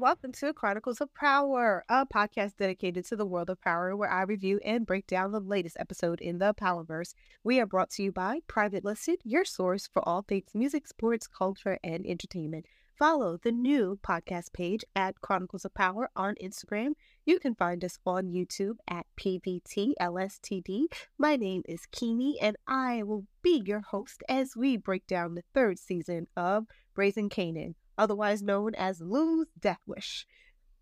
[0.00, 4.22] welcome to Chronicles of Power, a podcast dedicated to the world of power where I
[4.22, 7.12] review and break down the latest episode in the Powerverse.
[7.44, 11.26] We are brought to you by Private Listed, your source for all things music, sports,
[11.26, 12.64] culture, and entertainment.
[12.98, 16.92] Follow the new podcast page at Chronicles of Power on Instagram.
[17.26, 20.84] You can find us on YouTube at PVTLSTD.
[21.18, 25.44] My name is Keemie, and I will be your host as we break down the
[25.52, 26.64] third season of
[26.96, 30.26] Raising Kanan otherwise known as Lou's Death Wish.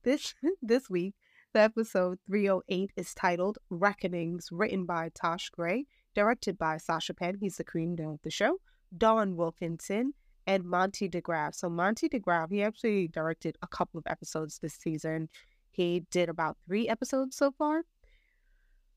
[0.05, 1.15] This this week,
[1.53, 7.37] the episode 308 is titled Reckonings, written by Tosh Gray, directed by Sascha Penn.
[7.41, 8.61] He's the creator of the show.
[8.97, 10.15] Dawn Wilkinson
[10.47, 11.57] and Monty DeGraff.
[11.57, 15.29] So Monty DeGraff, he actually directed a couple of episodes this season.
[15.71, 17.83] He did about three episodes so far.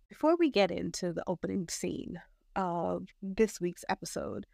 [0.10, 2.22] Before we get into the opening scene
[2.56, 4.46] of this week's episode,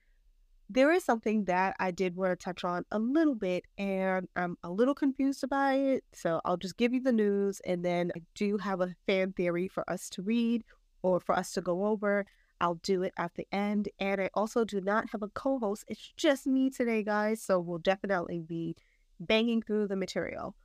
[0.70, 4.58] there is something that I did want to touch on a little bit, and I'm
[4.64, 6.04] a little confused about it.
[6.14, 9.68] So I'll just give you the news, and then I do have a fan theory
[9.68, 10.64] for us to read
[11.02, 12.26] or for us to go over.
[12.60, 13.90] I'll do it at the end.
[14.00, 17.42] And I also do not have a co host, it's just me today, guys.
[17.42, 18.76] So we'll definitely be
[19.20, 20.56] banging through the material.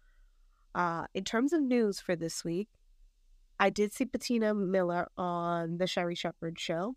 [0.75, 2.69] Uh, in terms of news for this week,
[3.61, 6.97] I did see Patina Miller on the Sherri Shepherd show.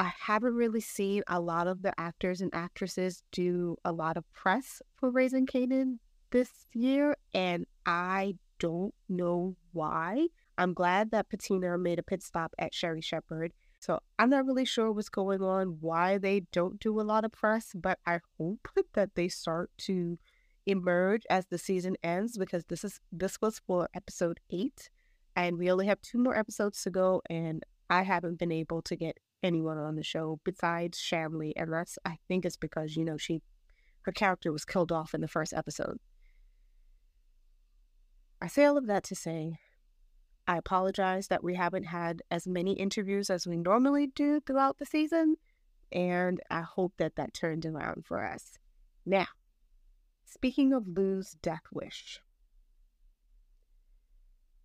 [0.00, 4.24] I haven't really seen a lot of the actors and actresses do a lot of
[4.32, 5.98] press for Raising Kanan
[6.30, 10.28] this year, and I don't know why.
[10.56, 13.52] I'm glad that Patina made a pit stop at Sherri Shepherd.
[13.78, 17.32] So I'm not really sure what's going on, why they don't do a lot of
[17.32, 20.18] press, but I hope that they start to
[20.64, 24.88] emerge as the season ends because this is this was for episode eight
[25.36, 28.94] and we only have two more episodes to go and I haven't been able to
[28.94, 33.16] get anyone on the show besides Shamley, and that's I think it's because you know
[33.16, 33.42] she
[34.02, 35.98] her character was killed off in the first episode.
[38.40, 39.58] I say all of that to say
[40.46, 44.86] I apologize that we haven't had as many interviews as we normally do throughout the
[44.86, 45.36] season,
[45.92, 48.58] and I hope that that turned around for us.
[49.06, 49.26] Now,
[50.24, 52.20] speaking of Lou's death wish,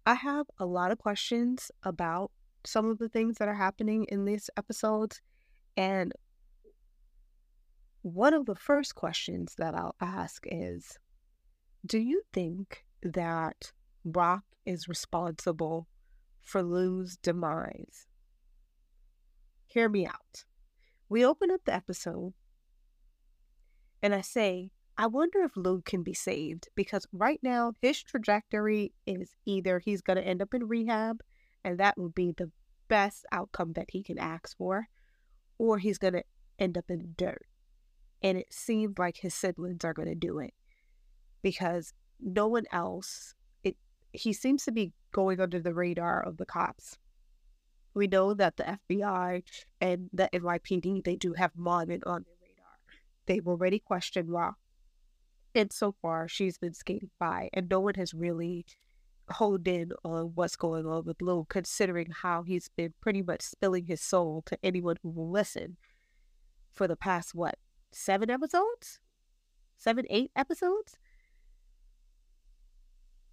[0.08, 2.32] I have a lot of questions about
[2.68, 5.22] some of the things that are happening in these episodes.
[5.78, 6.14] And
[8.02, 11.00] one of the first questions that I'll ask is
[11.86, 13.72] Do you think that
[14.04, 15.88] Brock is responsible
[16.42, 18.08] for Lou's demise?
[19.68, 20.46] Hear me out.
[21.10, 22.34] We open up the episode
[24.02, 28.94] and I say, I wonder if Lou can be saved because right now his trajectory
[29.06, 31.22] is either he's going to end up in rehab
[31.66, 32.52] and that would be the
[32.88, 34.88] best outcome that he can ask for,
[35.58, 36.24] or he's going to
[36.60, 37.48] end up in dirt.
[38.22, 40.54] And it seems like his siblings are going to do it
[41.42, 43.34] because no one else,
[43.64, 43.76] it,
[44.14, 46.98] he seems to be going under the radar of the cops.
[47.96, 49.44] We know that the FBI
[49.82, 52.78] and the NYPD, they do have Marvin on their radar.
[53.26, 54.54] They've already questioned Raq.
[55.56, 58.66] And so far, she's been skating by, and no one has really
[59.30, 63.86] honed in on what's going on with Lou, considering how he's been pretty much spilling
[63.86, 65.78] his soul to anyone who will listen
[66.72, 67.56] for the past, what,
[67.92, 69.00] seven episodes?
[69.78, 70.98] Seven, eight episodes?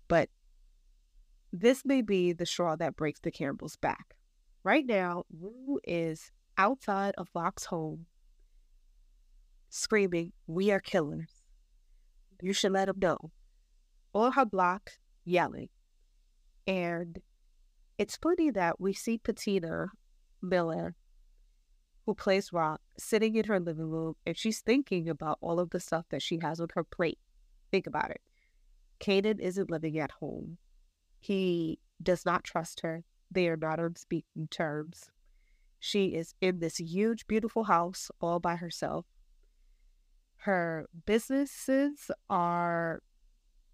[0.09, 0.29] But
[1.53, 4.17] this may be the straw that breaks the camel's back.
[4.65, 8.07] Right now, Lou is outside of Locke's home
[9.73, 11.43] screaming, We are killers.
[12.41, 13.31] You should let him know.
[14.13, 14.91] On her block,
[15.25, 15.71] yelling,
[16.67, 17.21] and
[17.99, 19.89] it's funny that we see Patina
[20.41, 20.97] Miller,
[22.07, 25.81] who plays Raq, sitting in her living room and she's thinking about all of the
[25.81, 27.19] stuff that she has on her plate.
[27.71, 28.21] Think about it.
[29.01, 30.59] Kanan isn't living at home.
[31.19, 33.05] He does not trust her.
[33.31, 35.11] They are not on speaking terms.
[35.79, 39.07] She is in this huge, beautiful house all by herself.
[40.39, 43.03] Her businesses are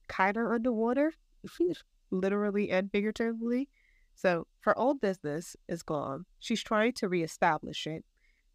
[0.07, 1.15] kind of underwater
[2.11, 3.69] literally and figuratively.
[4.15, 6.25] So her old business is gone.
[6.39, 8.05] She's trying to reestablish it.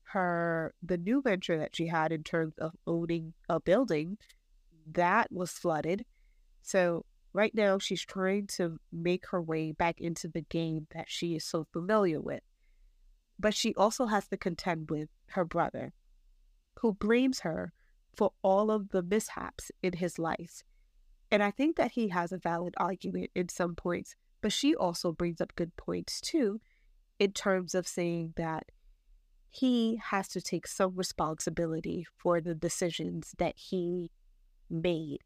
[0.04, 4.18] Her the new venture that she had in terms of owning a building,
[4.92, 6.06] that was flooded.
[6.62, 11.36] So right now she's trying to make her way back into the game that she
[11.36, 12.44] is so familiar with.
[13.40, 15.94] But she also has to contend with her brother,
[16.80, 17.74] who blames her
[18.16, 20.64] for all of the mishaps in his life
[21.34, 25.12] and I think that he has a valid argument in some points, but she also
[25.12, 26.62] brings up good points too,
[27.18, 28.68] in terms of saying that
[29.50, 34.12] he has to take some responsibility for the decisions that he
[34.70, 35.22] made.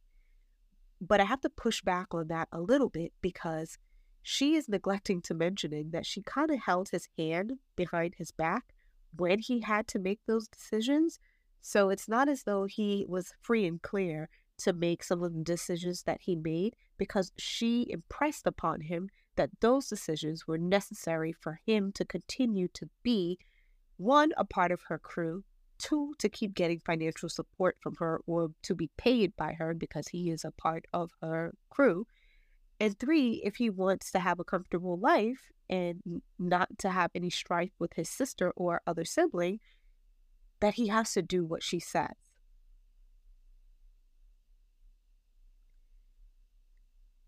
[1.02, 3.78] But I have to push back on that a little bit because
[4.24, 8.74] she is neglecting to mentioning that she kind of held his hand behind his back
[9.14, 11.20] when he had to make those decisions.
[11.60, 15.44] So it's not as though he was free and clear to make some of the
[15.44, 21.60] decisions that he made because she impressed upon him that those decisions were necessary for
[21.66, 23.38] him to continue to be
[23.98, 25.44] one, a part of her crew,
[25.78, 30.08] two, to keep getting financial support from her or to be paid by her because
[30.10, 32.06] he is a part of her crew,
[32.80, 37.30] and three, if he wants to have a comfortable life and not to have any
[37.30, 39.60] strife with his sister or other sibling,
[40.60, 42.16] that he has to do what she says.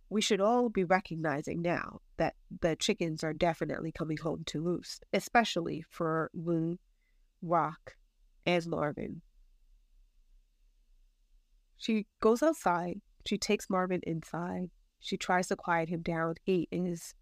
[0.10, 5.06] We should all be recognizing now that the chickens are definitely coming home to roost,
[5.14, 6.80] especially for Lou,
[7.44, 7.96] Raq,
[8.46, 9.22] and Marvin.
[11.78, 13.02] She goes outside.
[13.26, 14.70] She takes Marvin inside
[15.00, 16.36] she tries to quiet him down.
[16.44, 17.16] He is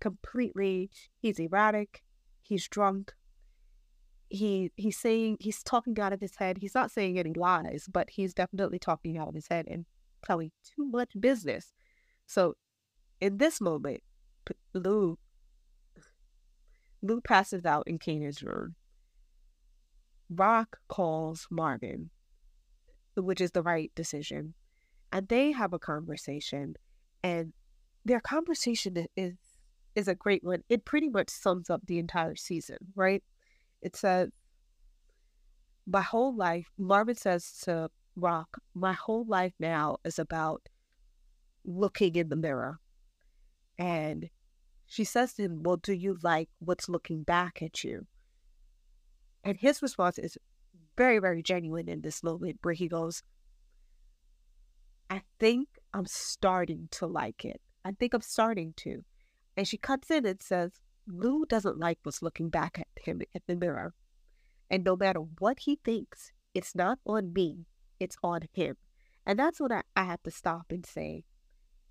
[0.00, 2.02] completely, he's erratic,
[2.40, 3.12] he's drunk.
[4.28, 6.58] He he's saying he's talking out of his head.
[6.58, 9.86] He's not saying any lies, but he's definitely talking out of his head and
[10.24, 11.72] telling too much business.
[12.26, 12.54] So
[13.20, 14.02] in this moment,
[14.74, 15.18] Lou
[17.02, 18.74] Lou passes out in Kanan's room.
[20.32, 22.10] Raq calls Marvin,
[23.16, 24.54] which is the right decision
[25.12, 26.74] and they have a conversation
[27.22, 27.52] and
[28.04, 29.34] their conversation is
[29.94, 33.22] is a great one it pretty much sums up the entire season right
[33.82, 34.30] it says
[35.86, 40.68] my whole life marvin says to Raq my whole life now is about
[41.64, 42.78] looking in the mirror
[43.78, 44.30] and
[44.86, 48.06] she says to him well do you like what's looking back at you
[49.44, 50.38] and his response is
[50.96, 53.22] very very genuine in this moment where he goes
[55.10, 57.60] I think I'm starting to like it.
[57.84, 59.04] I think I'm starting to.
[59.56, 60.70] And she cuts in and says,
[61.08, 63.92] Lou doesn't like what's looking back at him at the mirror.
[64.70, 67.66] And no matter what he thinks, it's not on me,
[68.00, 68.76] it's on him.
[69.26, 71.24] And that's when I, I have to stop and say,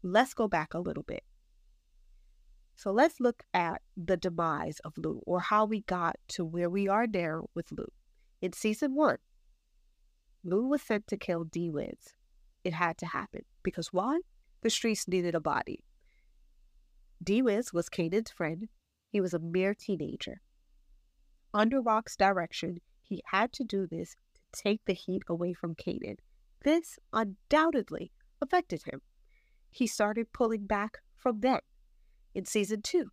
[0.04, 1.24] let's go back a little bit.
[2.76, 6.88] So let's look at the demise of Lou or how we got to where we
[6.88, 7.88] are now with Lou.
[8.42, 9.18] In season one,
[10.44, 12.14] Lou was sent to kill D Wiz,
[12.64, 13.42] it had to happen.
[13.64, 14.22] Because why?
[14.62, 15.84] The streets needed a body.
[17.22, 18.70] D Wiz was Kanan's friend.
[19.10, 20.42] He was a mere teenager.
[21.54, 24.16] Under Raq's direction, he had to do this
[24.54, 26.18] take the heat away from Kanan.
[26.64, 28.12] This undoubtedly
[28.42, 29.02] affected him.
[29.70, 31.60] He started pulling back from then.
[32.34, 33.12] In season two,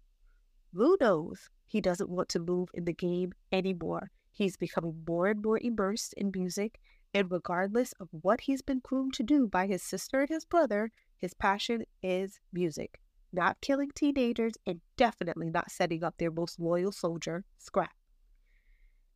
[0.73, 4.11] Lou knows he doesn't want to move in the game anymore.
[4.33, 6.79] He's becoming more and more immersed in music
[7.17, 10.91] and regardless of what he's been groomed to do by his sister and his brother,
[11.17, 13.01] his passion is music.
[13.33, 17.93] Not killing teenagers and definitely not setting up their most loyal soldier, Scrap.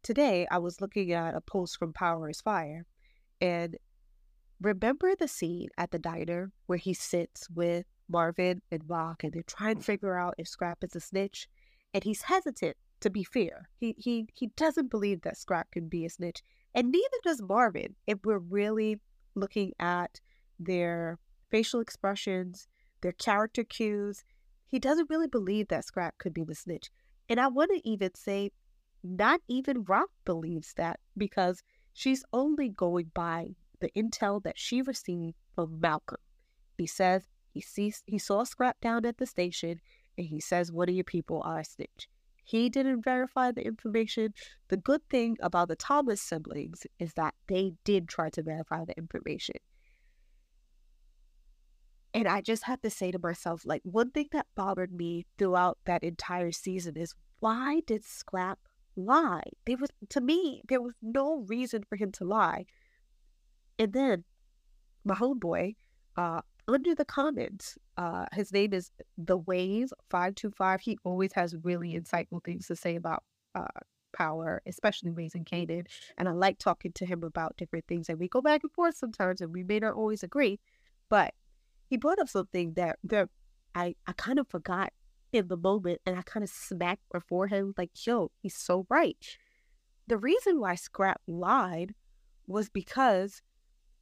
[0.02, 2.86] Today, I was looking at a post from Power is Fire,
[3.40, 3.76] and
[4.60, 9.42] remember the scene at the diner where he sits with Marvin and Raq and they're
[9.42, 11.48] trying to figure out if Scrap is a snitch?
[11.92, 13.68] And he's hesitant to be fair.
[13.78, 16.42] He he he doesn't believe that Scrap can be a snitch.
[16.74, 19.00] And neither does Marvin if we're really
[19.34, 20.20] looking at
[20.58, 21.18] their
[21.50, 22.68] facial expressions,
[23.02, 24.24] their character cues.
[24.66, 26.90] He doesn't really believe that Scrap could be the snitch.
[27.28, 28.52] And I want to even say,
[29.02, 35.36] not even Raq believes that because she's only going by the intel that she received
[35.54, 36.18] from Malcolm.
[36.76, 39.80] He says he sees he saw Scrap down at the station
[40.16, 42.08] and he says one of your people are a snitch.
[42.44, 44.34] He didn't verify the information.
[44.68, 48.96] The good thing about the Thomas siblings is that they did try to verify the
[48.96, 49.56] information.
[52.12, 55.78] And I just have to say to myself, like, one thing that bothered me throughout
[55.84, 58.58] that entire season is why did Scrap
[59.04, 59.50] lie?
[59.66, 62.66] There was, to me, there was no reason for him to lie.
[63.78, 64.24] And then
[65.04, 65.76] my homeboy,
[66.16, 67.78] uh, under the comments.
[67.96, 70.80] Uh, his name is The Wave 525.
[70.80, 73.66] He always has really insightful things to say about uh,
[74.12, 75.86] power, especially raising Kanan.
[76.16, 78.08] And I like talking to him about different things.
[78.08, 80.60] And we go back and forth sometimes, and we may not always agree.
[81.08, 81.34] But
[81.88, 83.28] he brought up something that, that
[83.74, 84.92] I, I kind of forgot
[85.32, 89.38] in the moment, and I kind of smacked before forehead like, yo, he's so right.
[90.06, 91.94] The reason why Scrap lied
[92.46, 93.42] was because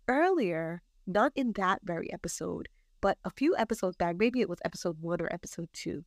[0.08, 2.68] earlier not in that very episode,
[3.00, 6.04] but a few episodes back, maybe it was episode one or episode two.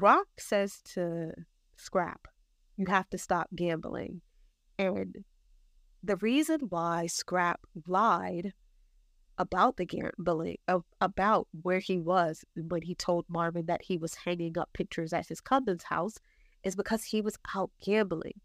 [0.00, 1.32] Raq says to
[1.76, 2.28] Scrap,
[2.76, 4.20] You have to stop gambling.
[4.78, 5.24] And
[6.02, 8.52] the reason why Scrap lied
[9.38, 14.14] about the gambling, of, about where he was when he told Marvin that he was
[14.14, 16.18] hanging up pictures at his cousin's house,
[16.62, 18.40] is because he was out gambling.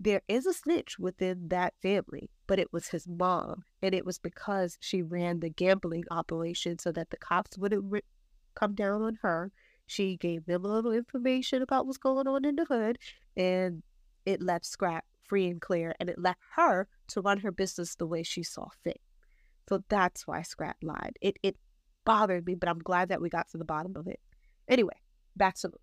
[0.00, 3.64] There is a snitch within that family, but it was his mom.
[3.82, 8.02] And it was because she ran the gambling operation so that the cops wouldn't re-
[8.54, 9.52] come down on her.
[9.86, 12.98] She gave them a little information about what's going on in the hood,
[13.36, 13.82] and
[14.24, 18.06] it left Scrap free and clear, and it left her to run her business the
[18.06, 19.00] way she saw fit.
[19.68, 21.16] So that's why Scrap lied.
[21.20, 21.56] It it
[22.04, 24.20] bothered me, but I'm glad that we got to the bottom of it.
[24.68, 24.96] Anyway,
[25.36, 25.78] back to Lou.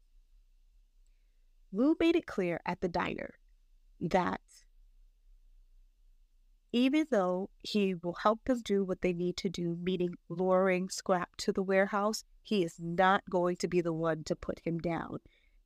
[1.71, 3.35] Lou made it clear at the diner
[4.01, 4.41] that
[6.71, 11.35] even though he will help them do what they need to do, meaning luring Scrap
[11.37, 15.19] to the warehouse, he is not going to be the one to put him down.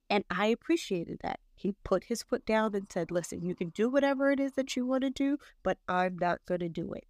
[0.10, 1.40] And I appreciated that.
[1.56, 4.76] He put his foot down and said, Listen, you can do whatever it is that
[4.76, 7.06] you want to do, but I'm not going to do it.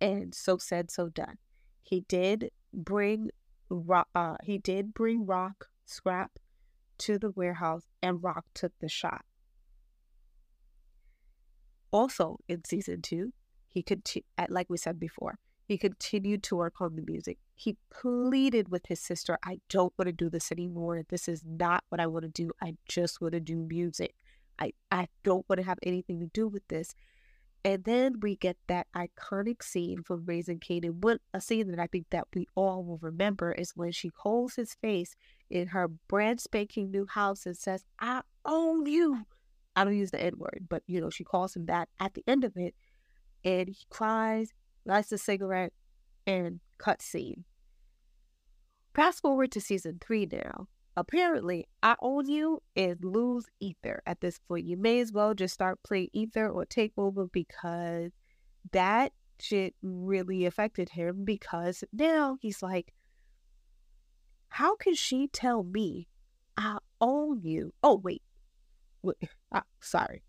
[0.00, 1.38] And so said, so done.
[1.82, 3.30] He did bring
[3.70, 6.38] Raq, uh, he did bring Raq scrap
[6.98, 9.24] to the warehouse, and Raq took the shot.
[11.90, 13.32] Also, in season two,
[13.68, 14.02] he could,
[14.48, 17.38] like we said before, he continued to work on the music.
[17.54, 21.02] He pleaded with his sister, I don't want to do this anymore.
[21.08, 22.52] This is not what I want to do.
[22.62, 24.14] I just want to do music.
[24.58, 26.94] I, I don't want to have anything to do with this.
[27.66, 31.00] And then we get that iconic scene from Raising Kanan.
[31.00, 34.54] What a scene that I think that we all will remember is when she holds
[34.54, 35.16] his face
[35.50, 39.24] in her brand spanking new house and says, I own you.
[39.74, 42.22] I don't use the N word, but you know, she calls him that at the
[42.28, 42.76] end of it.
[43.44, 44.52] And he cries,
[44.84, 45.72] lights a cigarette,
[46.24, 47.46] and cut scene.
[48.94, 50.68] Fast forward to season three now.
[50.96, 54.64] Apparently, I Own You is Lou's Ether at this point.
[54.64, 58.12] You may as well just start playing Ether or Take Over because
[58.72, 62.94] that shit really affected him because now he's like,
[64.48, 66.08] how can she tell me
[66.56, 67.74] I own you?
[67.82, 68.22] Oh, wait.
[69.02, 69.16] wait
[69.52, 70.22] uh, sorry.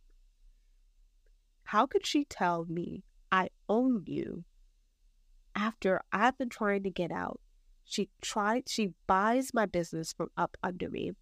[1.63, 4.43] How could she tell me I own you
[5.55, 7.39] after I've been trying to get out
[7.88, 11.13] she tried, she buys my business from up under me.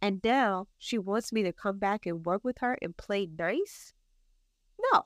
[0.00, 3.92] And now she wants me to come back and work with her and play nice?
[4.92, 5.02] No,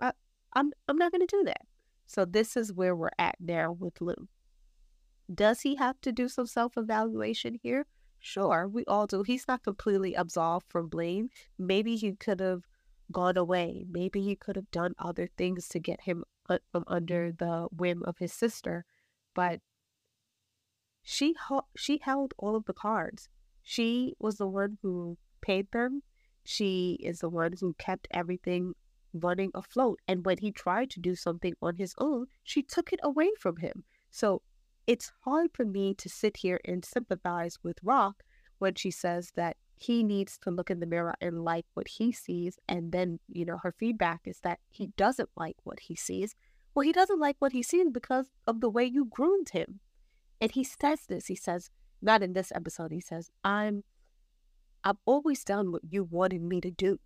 [0.00, 0.12] I,
[0.54, 1.62] I'm, I'm not going to do that.
[2.06, 4.28] So this is where we're at now with Lou.
[5.32, 7.86] Does he have to do some self evaluation here?
[8.18, 9.22] Sure, we all do.
[9.22, 11.30] He's not completely absolved from blame.
[11.58, 12.62] Maybe he could have
[13.12, 13.86] gone away.
[13.88, 18.02] Maybe he could have done other things to get him uh, from under the whim
[18.04, 18.84] of his sister.
[19.34, 19.60] But
[21.02, 21.34] she
[21.76, 23.28] she held all of the cards.
[23.62, 26.02] She was the one who paid them.
[26.44, 28.74] She is the one who kept everything
[29.12, 30.00] running afloat.
[30.08, 33.56] And when he tried to do something on his own, she took it away from
[33.56, 33.84] him.
[34.10, 34.42] So
[34.86, 38.14] it's hard for me to sit here and sympathize with Raq
[38.58, 42.12] when she says that he needs to look in the mirror and like what he
[42.12, 42.58] sees.
[42.68, 46.34] And then, you know, her feedback is that he doesn't like what he sees.
[46.74, 49.80] Well, he doesn't like what he sees because of the way you groomed him.
[50.40, 51.26] And he says this.
[51.26, 51.70] He says,
[52.02, 53.84] not in this episode, he says, I'm
[54.82, 56.98] I've always done what you wanted me to do.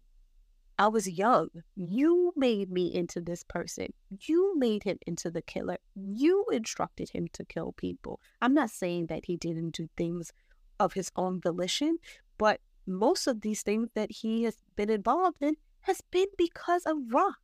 [0.79, 1.49] I was young.
[1.77, 3.89] You made me into this person.
[4.11, 5.79] You made him into the killer.
[5.95, 8.21] You instructed him to kill people.
[8.43, 10.33] I'm not saying that he didn't do things
[10.81, 11.99] of his own volition,
[12.39, 16.97] but most of these things that he has been involved in has been because of
[17.13, 17.35] Raq.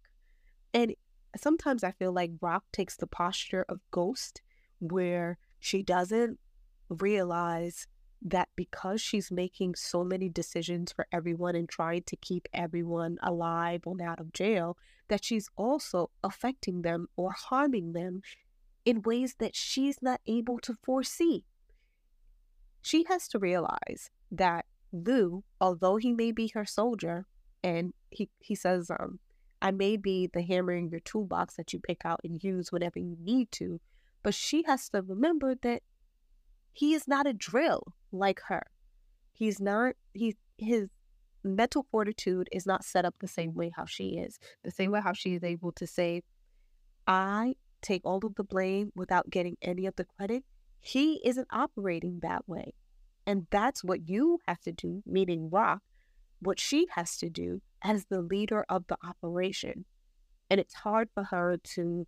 [0.74, 0.94] And
[1.36, 4.42] sometimes I feel like Raq takes the posture of Ghost,
[4.80, 6.38] where she doesn't
[6.88, 7.86] realize
[8.22, 13.82] that because she's making so many decisions for everyone and trying to keep everyone alive
[13.86, 14.76] and out of jail,
[15.08, 18.22] that she's also affecting them or harming them
[18.84, 21.44] in ways that she's not able to foresee.
[22.82, 27.26] She has to realize that Lou, although he may be her soldier,
[27.62, 29.18] and he, he says, um,
[29.62, 32.98] I may be the hammer in your toolbox that you pick out and use whenever
[32.98, 33.80] you need to,
[34.22, 35.82] but she has to remember that
[36.72, 38.62] he is not a drill like her.
[39.32, 40.88] He's not, he, his
[41.42, 44.38] mental fortitude is not set up the same way how she is.
[44.62, 46.22] The same way how she is able to say,
[47.06, 50.44] I take all of the blame without getting any of the credit.
[50.80, 52.74] He isn't operating that way.
[53.26, 55.78] And that's what you have to do, meaning Raq,
[56.40, 59.84] what she has to do as the leader of the operation.
[60.50, 62.06] And it's hard for her to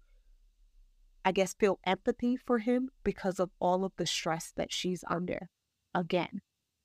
[1.25, 5.49] I guess, feel empathy for him because of all of the stress that she's under.
[5.95, 6.41] Again,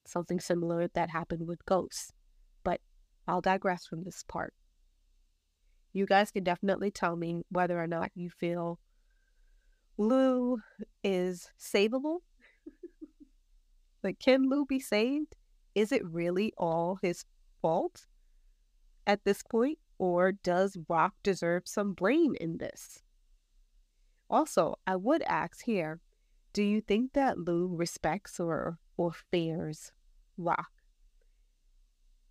[0.06, 2.14] something similar that happened with Ghost.
[2.64, 2.82] But
[3.28, 4.54] I'll digress from this part.
[5.94, 8.80] You guys can definitely tell me whether or not you feel
[9.98, 10.60] Lou
[11.04, 12.20] is savable.
[14.04, 15.36] like, can Lou be saved?
[15.74, 17.26] Is it really all his
[17.62, 18.06] fault
[19.08, 19.80] at this point?
[19.98, 23.02] Or does Raq deserve some blame in this?
[24.30, 26.02] Also, I would ask here
[26.54, 29.92] do you think that Lou respects or, or fears
[30.40, 30.66] Raq?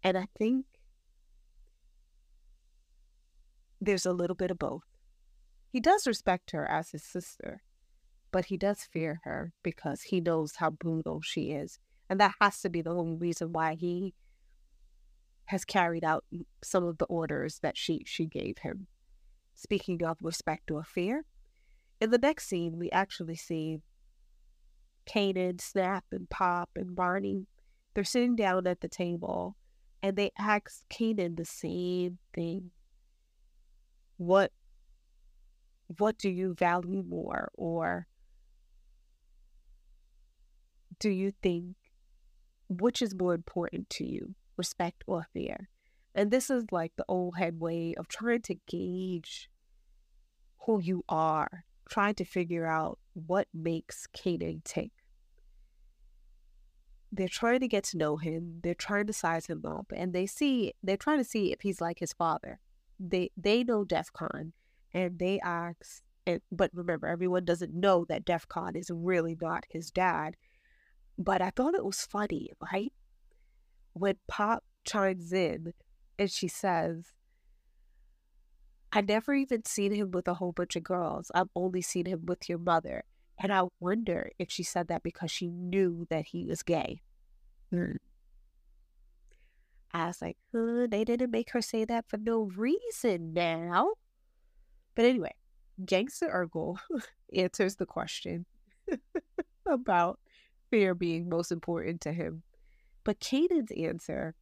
[0.02, 0.66] And I think
[3.80, 4.82] there's a little bit of both.
[5.70, 7.62] He does respect her as his sister,
[8.32, 11.78] but he does fear her because he knows how brutal she is.
[12.10, 14.14] And that has to be the only reason why he
[15.46, 16.24] has carried out
[16.62, 18.88] some of the orders that she, she gave him.
[19.54, 21.24] Speaking of respect or fear,
[22.00, 23.78] in the next scene, we actually see
[25.06, 27.46] Kanan, Snap, and Pop and Barney.
[27.94, 29.56] They're sitting down at the table
[30.02, 32.70] and they ask Kanan the same thing
[34.18, 34.52] what
[35.98, 38.06] what do you value more or
[40.98, 41.76] do you think
[42.68, 45.68] which is more important to you respect or fear
[46.14, 49.50] and this is like the old head way of trying to gauge
[50.64, 54.90] who you are trying to figure out what makes Kanan tick
[57.12, 60.26] they're trying to get to know him they're trying to size him up and they
[60.26, 62.58] see they're trying to see if he's like his father
[62.98, 64.52] they they know DEF CON
[64.92, 69.64] and they ask and but remember everyone doesn't know that DEF CON is really not
[69.70, 70.36] his dad.
[71.18, 72.92] But I thought it was funny, right?
[73.92, 75.72] When Pop chimes in
[76.18, 77.12] and she says,
[78.92, 81.30] I never even seen him with a whole bunch of girls.
[81.34, 83.04] I've only seen him with your mother.
[83.38, 87.02] And I wonder if she said that because she knew that he was gay.
[87.72, 87.96] Mm.
[89.92, 93.92] I was like, huh, they didn't make her say that for no reason now.
[94.94, 95.34] But anyway,
[95.84, 96.78] Gangsta Urkel
[97.34, 98.46] answers the question
[99.66, 100.18] about
[100.70, 102.42] fear being most important to him.
[103.04, 104.34] But Kanan's answer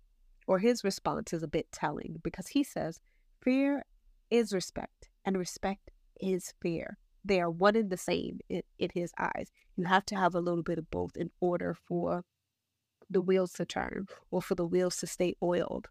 [0.46, 3.00] or his response is a bit telling because he says
[3.42, 3.84] fear
[4.30, 6.98] is respect and respect is fear.
[7.24, 9.50] They are one and the same in, in his eyes.
[9.76, 12.24] You have to have a little bit of both in order for
[13.08, 15.88] the wheels to turn or for the wheels to stay oiled.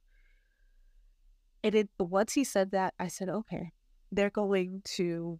[1.64, 3.72] And it, once he said that, I said, okay,
[4.12, 5.40] they're going to,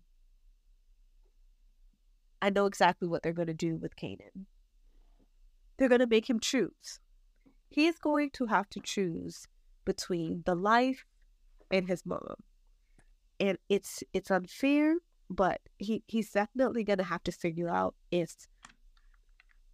[2.42, 4.46] I know exactly what they're going to do with Kanan.
[5.78, 7.00] They're going to make him choose.
[7.70, 9.48] He's going to have to choose
[9.86, 11.06] between the life
[11.72, 12.36] and his mom.
[13.40, 14.96] And it's it's unfair,
[15.30, 18.48] but he, he's definitely gonna have to figure out if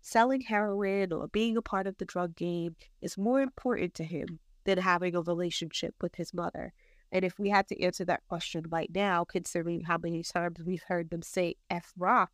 [0.01, 4.39] selling heroin or being a part of the drug game is more important to him
[4.65, 6.73] than having a relationship with his mother.
[7.11, 10.83] And if we had to answer that question right now, considering how many times we've
[10.83, 12.27] heard them say F Raq,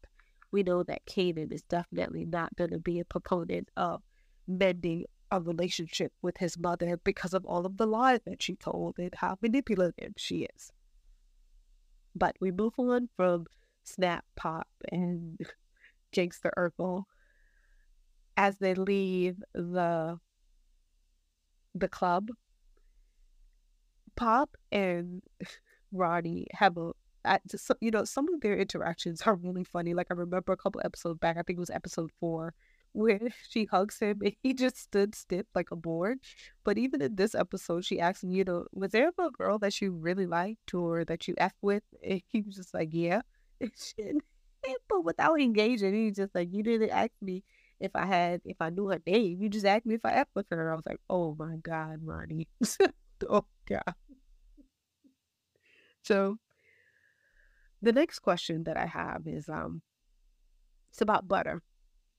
[0.52, 4.02] we know that Kanan is definitely not going to be a proponent of
[4.48, 9.00] mending a relationship with his mother because of all of the lies that she told
[9.00, 10.72] and how manipulative she is.
[12.15, 13.45] But we move on from
[13.84, 15.39] Snap Pop and
[16.12, 17.04] Jinx the Urkel
[18.38, 20.19] as they leave the
[21.73, 22.30] the club,
[24.15, 25.21] Pop and
[25.91, 26.91] Ronnie have a
[27.82, 29.93] you know some of their interactions are really funny.
[29.93, 32.54] Like I remember a couple episodes back, I think it was episode four,
[32.95, 36.19] where she hugs him and he just stood stiff like a board.
[36.63, 39.81] But even in this episode, she asked him, you know, was there a girl that
[39.81, 41.84] you really liked or that you f with?
[42.03, 43.21] And he was just like, yeah.
[43.75, 44.13] she
[44.89, 47.43] but without engaging, he's just like, you didn't ask me
[47.79, 49.41] if I had if I knew her name.
[49.41, 50.71] You just asked me if I F with her.
[50.71, 52.47] I was like, oh my God, Ronnie.
[53.29, 53.93] oh God.
[56.03, 56.38] So
[57.81, 59.81] the next question that I have is um
[60.91, 61.62] it's about butter.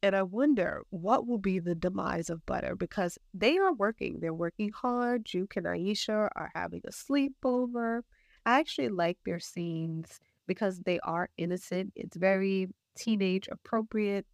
[0.07, 4.21] And I wonder what will be the demise of Butter because they are working.
[4.21, 5.25] They're working hard.
[5.25, 8.03] Juke and Aisha are having a sleepover.
[8.45, 11.93] I actually like their scenes because they are innocent.
[11.97, 14.27] It's very teenage appropriate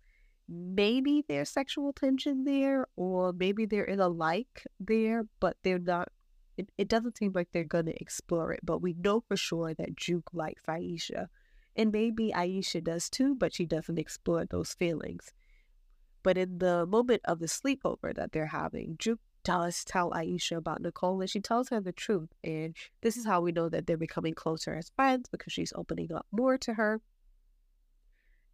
[0.49, 6.09] maybe there's sexual tension there or maybe there is a like there, but they're not
[6.59, 9.97] it, it doesn't seem like they're gonna explore it, but we know for sure that
[9.97, 11.29] Juke likes Aisha.
[11.75, 15.33] And maybe Aisha does too, but she doesn't explore those feelings.
[16.23, 20.83] But in the moment of the sleepover that they're having, Juke does tell Aisha about
[20.83, 22.31] Nicole and she tells her the truth.
[22.45, 26.13] And this is how we know that they're becoming closer as friends because she's opening
[26.13, 27.01] up more to her.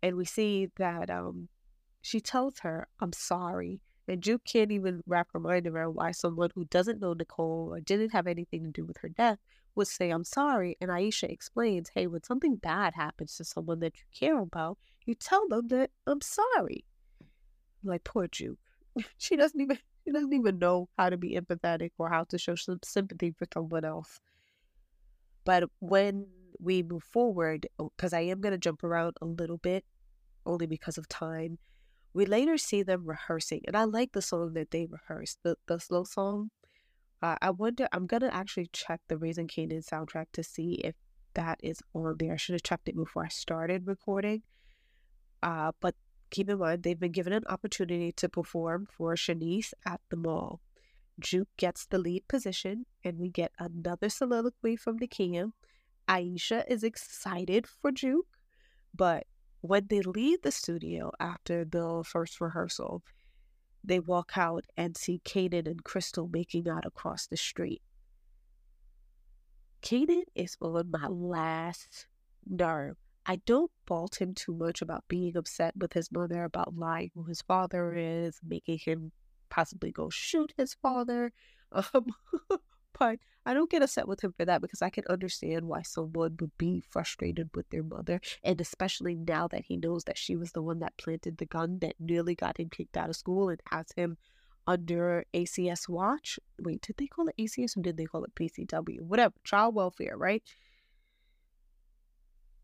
[0.02, 1.48] And we see that um,
[2.00, 3.80] she tells her, I'm sorry.
[4.06, 7.80] And Juke can't even wrap her mind around why someone who doesn't know Nicole or
[7.80, 9.38] didn't have anything to do with her death
[9.74, 10.78] would say, I'm sorry.
[10.80, 15.14] And Aisha explains, hey, when something bad happens to someone that you care about, you
[15.14, 16.84] tell them that I'm sorry.
[17.84, 18.58] Like, poor Juke.
[19.18, 22.54] she doesn't even she doesn't even know how to be empathetic or how to show
[22.54, 24.20] some sympathy for someone else.
[25.44, 26.26] But when
[26.58, 29.84] we move forward, because I am going to jump around a little bit,
[30.46, 31.58] only because of time,
[32.14, 33.62] we later see them rehearsing.
[33.66, 36.50] And I like the song that they rehearsed, the, the slow song.
[37.20, 40.94] Uh, I wonder, I'm to actually check the Raising Kanan soundtrack to see if
[41.34, 42.32] that is on there.
[42.32, 44.42] I should have checked it before I started recording.
[45.42, 45.94] Uh, but
[46.30, 50.60] keep in mind, they've been given an opportunity to perform for Shanice at the mall.
[51.20, 55.52] Juke gets the lead position, and we get another soliloquy from Nakia.
[56.08, 58.38] Aisha is excited for Juke,
[58.94, 59.26] but
[59.60, 63.02] when they leave the studio after the first rehearsal,
[63.82, 67.82] they walk out and see Kanan and Crystal making out across the street.
[69.82, 72.06] Kanan is on my last
[72.46, 72.96] nerve.
[73.28, 77.24] I don't fault him too much about being upset with his mother about lying who
[77.24, 79.12] his father is, making him
[79.50, 81.32] possibly go shoot his father.
[81.70, 82.06] Um,
[82.98, 86.38] but I don't get upset with him for that because I can understand why someone
[86.40, 88.22] would be frustrated with their mother.
[88.42, 91.80] And especially now that he knows that she was the one that planted the gun
[91.80, 94.16] that nearly got him kicked out of school and has him
[94.66, 96.38] under ACS watch.
[96.58, 99.02] Wait, did they call it ACS or did they call it PCW?
[99.02, 100.42] Whatever, child welfare, right?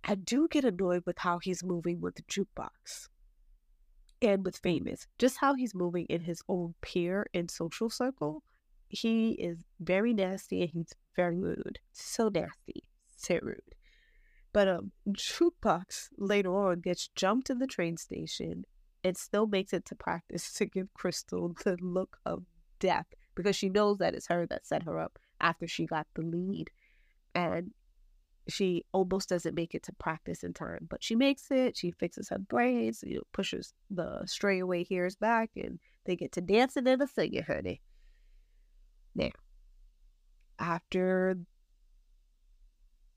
[0.06, 3.08] I do get annoyed with how he's moving with the jukebox
[4.20, 8.42] and with famous, just how he's moving in his own peer and social circle.
[8.88, 11.78] He is very nasty and he's very rude.
[11.92, 12.84] So nasty,
[13.16, 13.74] so rude.
[14.52, 18.64] But um, jukebox later on gets jumped in the train station
[19.02, 22.44] and still makes it to practice to give Crystal the look of
[22.78, 26.22] death because she knows that it's her that set her up after she got the
[26.22, 26.70] lead.
[27.34, 27.72] And
[28.48, 31.76] she almost doesn't make it to practice in time, but she makes it.
[31.76, 36.32] She fixes her braids, you know, pushes the stray away hairs back, and they get
[36.32, 37.80] to dancing and a singing, honey.
[39.14, 39.30] Now,
[40.58, 41.38] after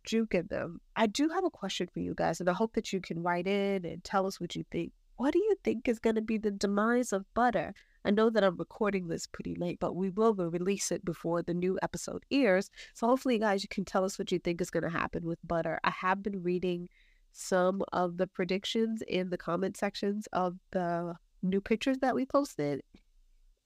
[0.08, 3.02] juking them, I do have a question for you guys, and I hope that you
[3.02, 4.94] can write in and tell us what you think.
[5.18, 7.74] What do you think is going to be the demise of Butter?
[8.06, 11.56] I know that I'm recording this pretty late, but we will release it before the
[11.56, 12.70] new episode airs.
[12.94, 15.40] So hopefully, guys, you can tell us what you think is going to happen with
[15.44, 15.80] Butter.
[15.84, 16.88] I have been reading
[17.32, 22.82] some of the predictions in the comment sections of the new pictures that we posted,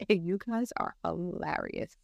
[0.10, 1.98] and you guys are hilarious.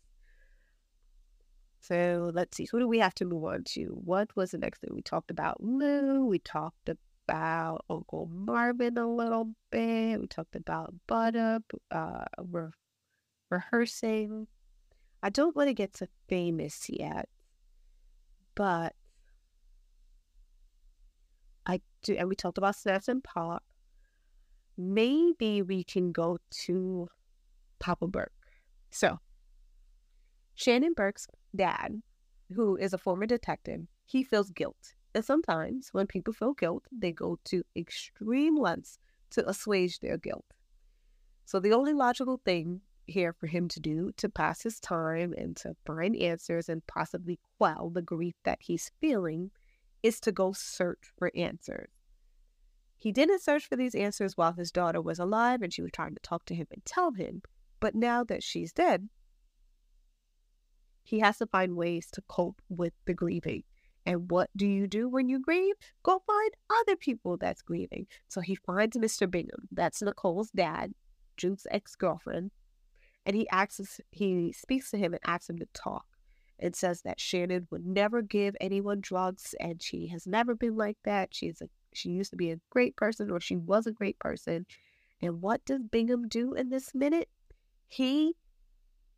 [1.80, 3.86] So let's see, who do we have to move on to?
[4.04, 5.64] What was the next thing we talked about?
[5.64, 6.90] Lou, we talked
[7.28, 10.22] about Uncle Marvin a little bit.
[10.22, 11.60] We talked about Butter,
[11.92, 12.70] uh, re-
[13.50, 14.48] rehearsing.
[15.22, 17.28] I don't want to get to famous yet,
[18.56, 18.94] but
[21.66, 23.64] I do, and we talked about Snaps and Pop.
[24.78, 27.10] Maybe we can go to
[27.80, 28.32] Papa Burke.
[28.92, 29.20] So,
[30.56, 32.02] Shannon Burke's dad,
[32.54, 37.12] who is a former detective, he feels guilt and sometimes when people feel guilt, they
[37.12, 39.00] go to extreme lengths
[39.32, 40.46] to assuage their guilt.
[41.44, 45.58] So the only logical thing here for him to do to pass his time and
[45.58, 49.50] to find answers and possibly quell the grief that he's feeling
[50.04, 51.90] is to go search for answers.
[52.96, 56.14] He didn't search for these answers while his daughter was alive and she was trying
[56.14, 57.42] to talk to him and tell him,
[57.80, 59.10] but now that she's dead,
[61.04, 63.64] he has to find ways to cope with the grieving.
[64.08, 65.76] And what do you do when you grieve?
[66.02, 68.08] Go find other people that's grieving.
[68.30, 69.30] So he finds Mr.
[69.30, 69.68] Bingham.
[69.70, 70.94] That's Nicole's dad,
[71.36, 72.52] Juke's ex-girlfriend.
[73.26, 76.06] And he asks he speaks to him and asks him to talk
[76.58, 80.98] and says that Shannon would never give anyone drugs and she has never been like
[81.04, 81.34] that.
[81.34, 84.66] She's a she used to be a great person or she was a great person.
[85.22, 87.28] And what does Bingham do in this minute?
[87.90, 88.36] He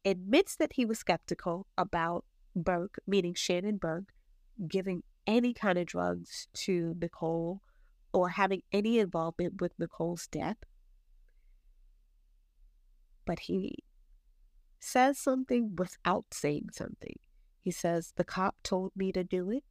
[0.04, 2.26] admits that he was skeptical about
[2.56, 4.14] Burke, meaning Shannon Burke,
[4.68, 7.62] giving any kind of drugs to Nicole
[8.14, 10.58] or having any involvement with Nicole's death.
[13.26, 13.76] But he
[14.80, 17.16] says something without saying something.
[17.62, 19.64] He says, The cop told me to do it.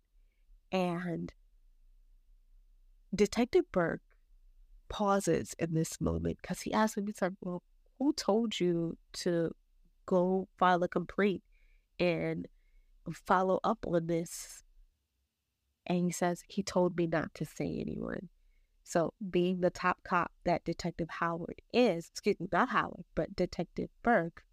[0.71, 1.33] And
[3.15, 4.03] Detective Burke
[4.89, 7.63] pauses in this moment because he asks he's like, Well,
[7.99, 9.51] who told you to
[10.07, 11.43] go file a complaint
[11.99, 12.47] and
[13.13, 14.63] follow up on this
[15.89, 18.29] and he says, He told me not to say anyone.
[18.85, 23.91] So, being the top cop that Detective Howard is, excuse me, not Howard, but Detective
[24.03, 24.45] Burke,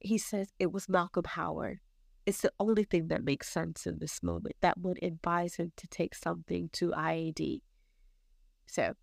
[0.00, 1.80] he says it was Malcolm Howard.
[2.26, 5.86] It's the only thing that makes sense in this moment that would advise him to
[5.86, 7.60] take something to IAD.
[8.66, 8.94] So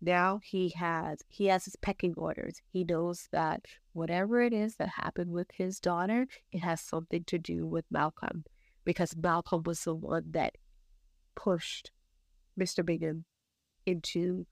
[0.00, 2.60] now he has he has his pecking orders.
[2.72, 7.38] He knows that whatever it is that happened with his daughter, it has something to
[7.38, 8.44] do with Malcolm
[8.84, 10.56] because Malcolm was the one that
[11.34, 11.90] pushed
[12.58, 12.84] Mr.
[12.84, 13.24] Bingham
[13.86, 14.46] into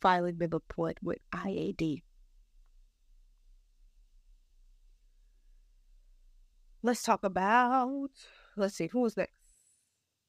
[0.00, 2.02] filing the report with IAD.
[6.82, 8.10] Let's talk about,
[8.56, 9.32] let's see, who was next?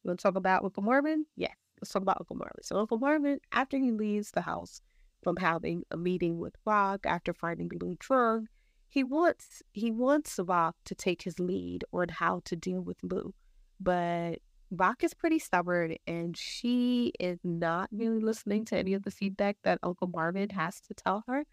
[0.04, 1.26] You want to talk about Uncle Marvin?
[1.36, 2.64] Yeah, let's talk about Uncle Marvin.
[2.64, 4.82] So Uncle Marvin, after he leaves the house
[5.22, 8.48] from having a meeting with Raq after finding the blue trunk,
[8.88, 13.34] he wants he wants Raq to take his lead on how to deal with Lou.
[13.80, 14.40] But
[14.74, 19.58] Raq is pretty stubborn and she is not really listening to any of the feedback
[19.64, 21.46] that Uncle Marvin has to tell her.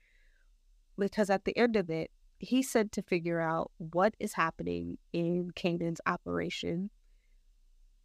[0.99, 5.51] Because at the end of it, he's sent to figure out what is happening in
[5.55, 6.91] Kanan's operation,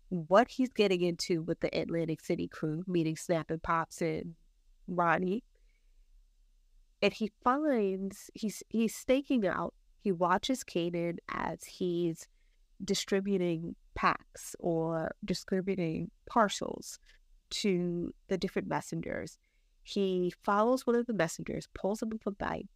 [0.10, 4.36] what he's getting into with the Atlantic City crew, meeting Snap and Pops and
[4.88, 5.44] Ronnie.
[7.02, 9.74] And he finds he's he's staking out.
[10.00, 12.28] He watches Kanan as he's
[12.84, 17.00] distributing packs or distributing parcels
[17.50, 19.38] to the different messengers.
[19.84, 22.68] He follows one of the messengers, pulls him up a bike,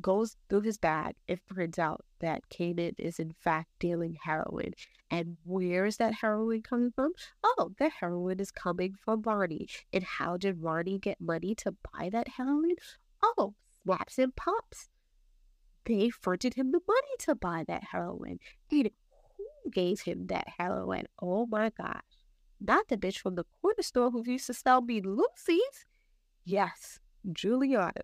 [0.00, 4.72] goes through his bag, and finds out that Kanan is in fact dealing heroin.
[5.10, 7.12] And where is that heroin coming from?
[7.42, 9.68] Oh, the heroin is coming from Barney.
[9.92, 12.76] And how did Barney get money to buy that heroin?
[13.22, 14.88] Oh, Snaps and Pops.
[15.84, 18.38] They fronted him the money to buy that heroin.
[18.70, 18.90] And
[19.70, 21.06] gave him that heroin.
[21.20, 22.02] Oh my gosh.
[22.60, 25.84] Not the bitch from the corner store who used to sell me loosies.
[26.44, 26.98] Yes,
[27.32, 28.02] Juliana.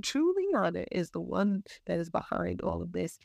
[0.00, 3.18] Juliana is the one that is behind all of this.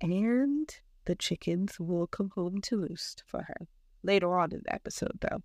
[0.00, 0.68] And
[1.04, 3.68] the chickens will come home to roost for her
[4.02, 5.42] later on in the episode, though.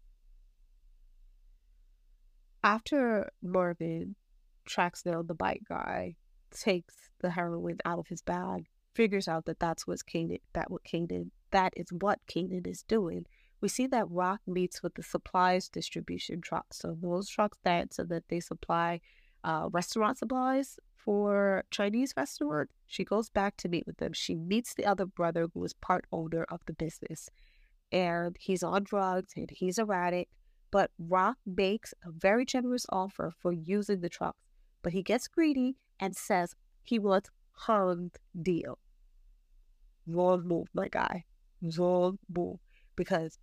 [2.63, 4.15] After Marvin
[4.65, 6.15] tracks down the bike guy,
[6.51, 10.83] takes the heroin out of his bag, figures out that that's what's Kanan, that what
[10.83, 13.25] Kanan that is what Kanan is doing.
[13.61, 16.79] We see that Raq meets with the supplies distribution trucks.
[16.79, 19.01] So those trucks that so that they supply
[19.43, 22.69] uh, restaurant supplies for Chinese restaurant.
[22.85, 24.13] She goes back to meet with them.
[24.13, 27.29] She meets the other brother who is part owner of the business,
[27.91, 30.29] and he's on drugs and he's erratic.
[30.69, 34.43] But Raq makes a very generous offer for using the trucks,
[34.83, 38.77] but he gets greedy and says he wants hung deal.
[40.05, 41.23] Wrong move, my guy
[41.61, 42.59] move
[42.95, 43.39] because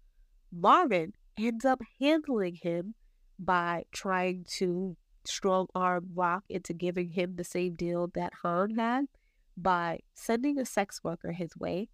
[0.53, 2.95] Marvin ends up handling him
[3.39, 9.07] by trying to strong arm Raq into giving him the same deal that Han had
[9.57, 11.89] by sending a sex worker his way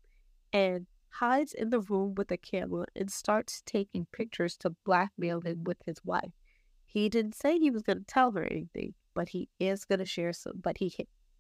[0.52, 5.64] and hides in the room with a camera and starts taking pictures to blackmail him
[5.64, 6.32] with his wife.
[6.86, 10.04] He didn't say he was going to tell her anything, but he is going to
[10.04, 10.94] share some, but he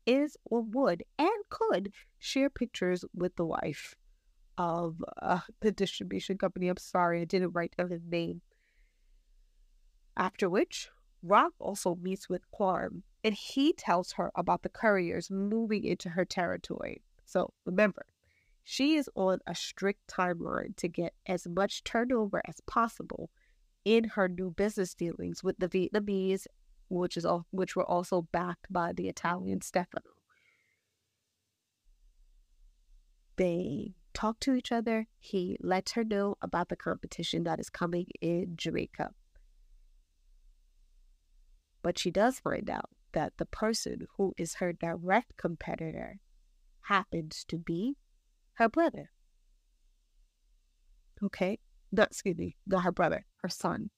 [0.06, 3.94] is or would and could share pictures with the wife
[4.60, 6.68] of uh, the distribution company.
[6.68, 8.42] I'm sorry, I didn't write down his name.
[10.18, 10.90] After which,
[11.24, 16.26] Raq also meets with Quan, and he tells her about the couriers moving into her
[16.26, 17.00] territory.
[17.24, 18.04] So remember,
[18.62, 23.30] she is on a strict timeline to get as much turnover as possible
[23.86, 26.46] in her new business dealings with the Vietnamese,
[26.90, 30.04] which is all, which were also backed by the Italian Stefano.
[33.36, 35.06] They talk to each other.
[35.18, 39.10] He lets her know about the competition that is coming in Jamaica.
[41.82, 46.20] But she does find out that the person who is her direct competitor
[46.82, 47.96] happens to be
[48.54, 49.10] her brother.
[51.22, 51.58] Okay?
[51.92, 53.90] Not, excuse me, not her brother, her son.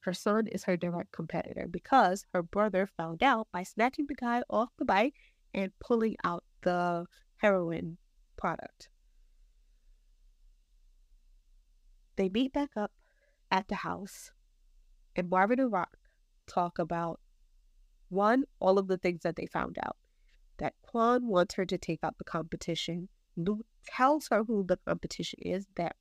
[0.00, 4.42] Her son is her direct competitor because her brother found out by snatching the guy
[4.48, 5.14] off the bike
[5.52, 7.98] and pulling out the heroin
[8.36, 8.88] product.
[12.16, 12.92] They meet back up
[13.50, 14.30] at the house,
[15.14, 15.86] and Marvin and Raq
[16.46, 17.20] talk about
[18.08, 19.96] one, all of the things that they found out.
[20.58, 23.08] That Quan wants her to take up the competition.
[23.36, 25.96] Lou tells her who the competition is, that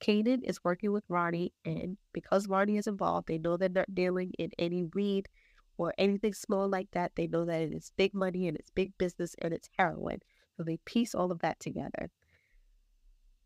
[0.00, 4.32] Kanan is working with Ronnie, and because Ronnie is involved, they know they're not dealing
[4.38, 5.28] in any weed
[5.76, 7.12] or anything small like that.
[7.14, 10.18] They know that it is big money and it's big business and it's heroin.
[10.56, 12.10] So they piece all of that together.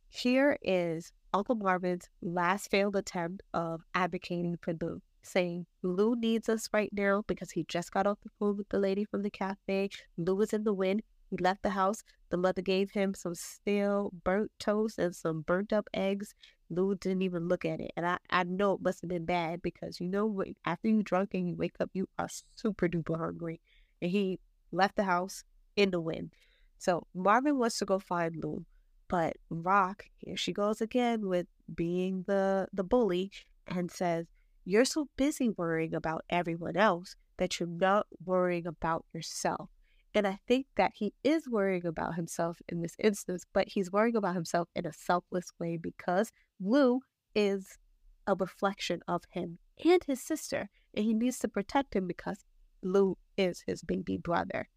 [0.08, 5.02] Here is Uncle Marvin's last failed attempt of advocating for Lou.
[5.22, 8.78] saying Lou needs us right now because he just got off the phone with the
[8.78, 9.90] lady from the cafe.
[10.16, 11.02] Lou was in the wind.
[11.28, 12.02] He left the house.
[12.30, 16.34] The mother gave him some stale burnt toast and some burnt up eggs.
[16.70, 17.90] Lou didn't even look at it.
[17.98, 21.34] And I, I know it must have been bad because you know, after you drunk
[21.34, 23.60] and you wake up, you are super duper hungry.
[24.00, 24.40] And he
[24.72, 25.44] left the house
[25.76, 26.32] in the wind.
[26.78, 28.64] So Marvin wants to go find Lou.
[29.08, 33.30] But Raq, here she goes again with being the, the bully
[33.66, 34.26] and says,
[34.64, 39.70] You're so busy worrying about everyone else that you're not worrying about yourself.
[40.14, 44.16] And I think that he is worrying about himself in this instance, but he's worrying
[44.16, 47.00] about himself in a selfless way because Lou
[47.34, 47.78] is
[48.26, 52.44] a reflection of him and his sister, and he needs to protect him because
[52.82, 54.68] Lou is his baby brother.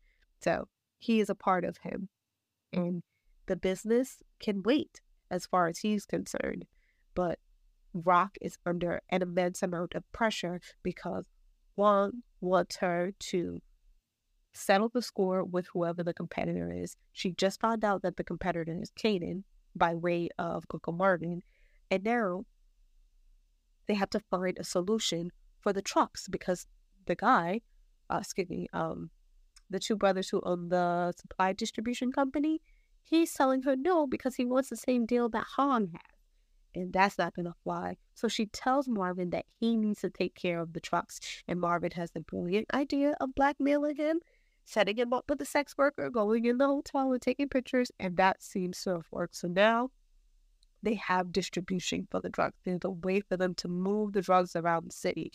[0.42, 2.10] So he is a part of him.
[2.74, 3.02] And
[3.50, 6.66] the business can wait as far as he's concerned.
[7.16, 7.40] But
[7.94, 11.26] Raq is under an immense amount of pressure because
[11.76, 13.60] Wong wants her to
[14.54, 16.96] settle the score with whoever the competitor is.
[17.12, 19.44] She just found out that the competitor is Kanan
[19.76, 21.42] by way of Coco Marvin.
[21.90, 22.46] And now
[23.88, 26.68] they have to find a solution for the trucks because
[27.08, 27.62] the guy,
[28.12, 29.10] uh, excuse me, um,
[29.72, 32.62] the two brothers who own the supply distribution company,
[33.04, 36.02] he's telling her no because he wants the same deal that Han has.
[36.76, 37.98] And that's not going to fly.
[38.14, 41.20] So she tells Marvin that he needs to take care of the trucks.
[41.48, 44.20] And Marvin has the brilliant idea of blackmailing him,
[44.66, 47.92] setting him up with a sex worker, going in the hotel and taking pictures.
[48.00, 49.36] And that seems to have worked.
[49.36, 49.90] So now
[50.84, 52.56] they have distribution for the drugs.
[52.64, 55.32] There's a way for them to move the drugs around the city.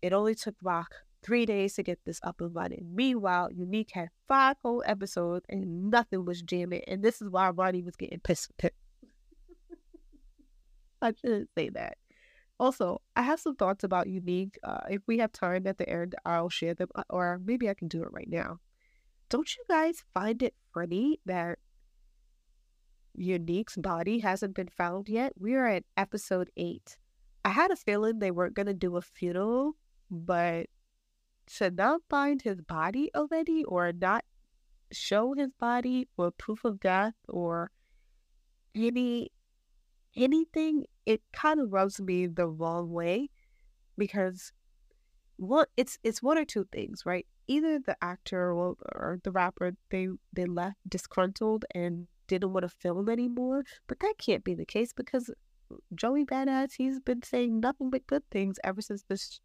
[0.00, 0.86] It only took Raq
[1.22, 2.90] three days to get this up and running.
[2.94, 6.82] Meanwhile, Unique had five whole episodes and nothing was jamming.
[6.86, 8.52] And this is why Ronnie was getting pissed.
[11.02, 11.96] I shouldn't say that.
[12.58, 14.58] Also, I have some thoughts about Unique.
[14.62, 17.74] Uh, if we have time at the end, I'll share them, uh, or maybe I
[17.74, 18.58] can do it right now.
[19.30, 21.58] Don't you guys find it funny that
[23.14, 25.32] Unique's body hasn't been found yet?
[25.38, 26.98] We are at episode eight.
[27.46, 29.72] I had a feeling they weren't going to do a funeral,
[30.10, 30.66] but
[31.58, 34.24] to not find his body already or not
[34.92, 37.70] show his body or proof of death or
[38.74, 39.30] any
[40.16, 43.28] anything, it kind of rubs me the wrong way
[43.96, 44.52] because
[45.36, 47.26] what it's it's one or two things, right?
[47.46, 52.68] Either the actor or, or the rapper they they left disgruntled and didn't want to
[52.68, 55.30] film anymore, but that can't be the case because
[55.94, 59.40] Joey Badass he's been saying nothing but good things ever since this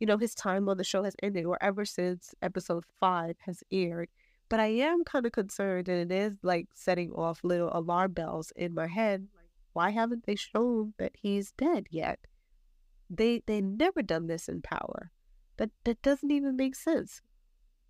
[0.00, 3.62] you know, his time on the show has ended or ever since episode five has
[3.72, 4.08] aired.
[4.48, 8.52] But I am kind of concerned, and it is like setting off little alarm bells
[8.56, 9.28] in my head.
[9.34, 12.18] Like, why haven't they shown that he's dead yet?
[13.10, 15.10] They they never done this in Power.
[15.58, 17.20] That that doesn't even make sense.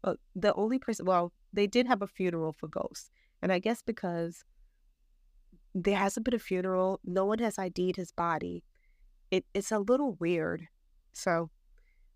[0.03, 3.11] But the only person, well, they did have a funeral for Ghost,
[3.43, 4.45] and I guess because
[5.75, 8.65] there hasn't been a funeral, no one has ID'd his body.
[9.31, 10.67] It it's a little weird.
[11.13, 11.51] So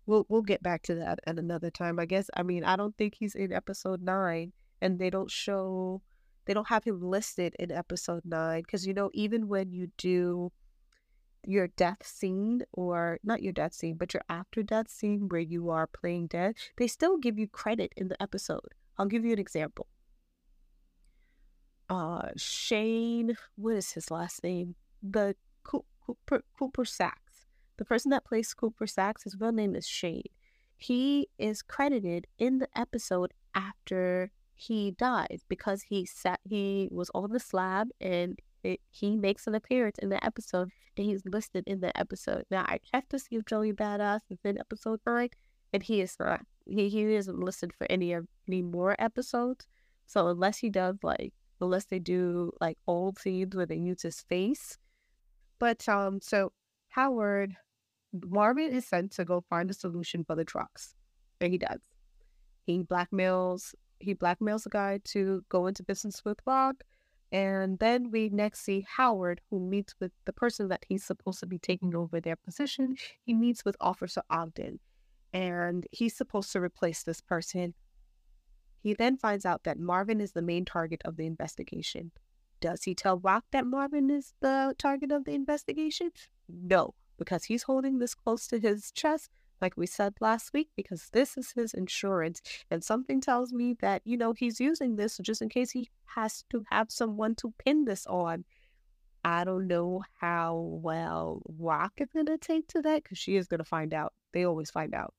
[0.05, 1.99] we'll we'll get back to that at another time.
[1.99, 2.29] I guess.
[2.35, 6.01] I mean, I don't think he's in episode nine, and they don't show,
[6.45, 10.51] they don't have him listed in episode nine because you know even when you do
[11.45, 15.69] your death scene or not your death scene but your after death scene where you
[15.69, 19.39] are playing dead they still give you credit in the episode i'll give you an
[19.39, 19.87] example
[21.89, 27.22] uh shane what is his last name the cooper cooper Saxe
[27.83, 30.23] the person that plays Cooper Saxe, his real name is Shane.
[30.77, 37.31] He is credited in the episode after he dies because he sat he was on
[37.33, 41.81] the slab and it, he makes an appearance in the episode and he's listed in
[41.81, 42.45] the episode.
[42.49, 45.29] Now I checked to see if Joey Badass is in episode nine,
[45.73, 46.41] and he is not.
[46.65, 49.67] He he isn't listed for any of any more episodes.
[50.05, 54.21] So unless he does like unless they do like old scenes where they use his
[54.21, 54.77] face.
[55.59, 56.53] But um so
[56.93, 57.55] Howard,
[58.13, 60.95] Marvin is sent to go find a solution for the trucks.
[61.41, 61.81] And he does.
[62.65, 66.81] He blackmails he blackmails the guy to go into business with Raq.
[67.31, 71.47] And then we next see Howard, who meets with the person that he's supposed to
[71.47, 72.95] be taking over their position.
[73.25, 74.79] He meets with Officer Ogden,
[75.33, 77.73] and he's supposed to replace this person.
[78.83, 82.11] He then finds out that Marvin is the main target of the investigation.
[82.59, 86.11] Does he tell Raq that Marvin is the target of the investigation?
[86.47, 89.29] No, because he's holding this close to his chest,
[89.61, 92.41] like we said last week, because this is his insurance.
[92.69, 96.43] And something tells me that, you know, he's using this just in case he has
[96.49, 98.45] to have someone to pin this on.
[99.25, 103.47] I don't know how well Raq is going to take to that because she is
[103.47, 104.13] going to find out.
[104.33, 105.13] They always find out.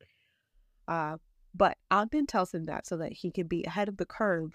[0.86, 1.16] Uh,
[1.54, 4.52] but Ogden tells him that so that he can be ahead of the curve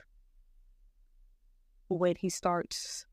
[1.88, 3.08] when he starts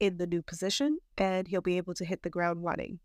[0.00, 3.00] in the new position and he'll be able to hit the ground running.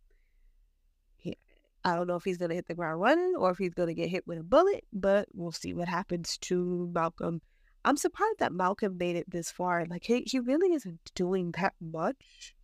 [1.85, 3.89] I don't know if he's going to hit the ground running or if he's going
[3.89, 7.41] to get hit with a bullet, but we'll see what happens to Malcolm.
[7.83, 9.85] I'm surprised that Malcolm made it this far.
[9.85, 12.55] Like, he, he really isn't doing that much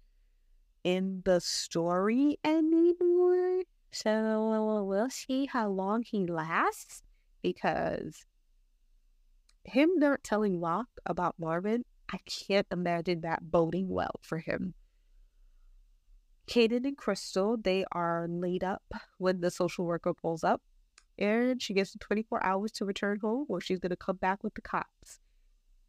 [0.86, 3.64] in the story anymore.
[3.92, 7.04] So we'll see how long he lasts
[7.42, 8.26] because
[9.66, 14.74] him not telling Raq about Marvin I can't imagine that boding well for him.
[16.50, 18.82] Kanan and Crystal, they are laid up
[19.20, 20.62] when the social worker pulls up,
[21.20, 24.44] and she gives gets 24 hours to return home or she's going to come back
[24.44, 25.20] with the cops.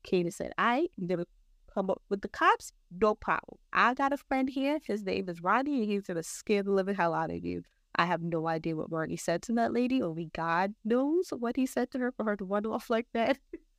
[0.06, 1.26] Kanan said, I am going to
[1.72, 3.58] come up with the cops, no problem.
[3.72, 4.80] I got a friend here.
[4.84, 7.62] His name is Ronnie, and he's going to scare the living hell out of you.
[7.94, 10.02] I have no idea what Ronnie said to that lady.
[10.02, 13.38] Only God knows what he said to her for her to run off like that.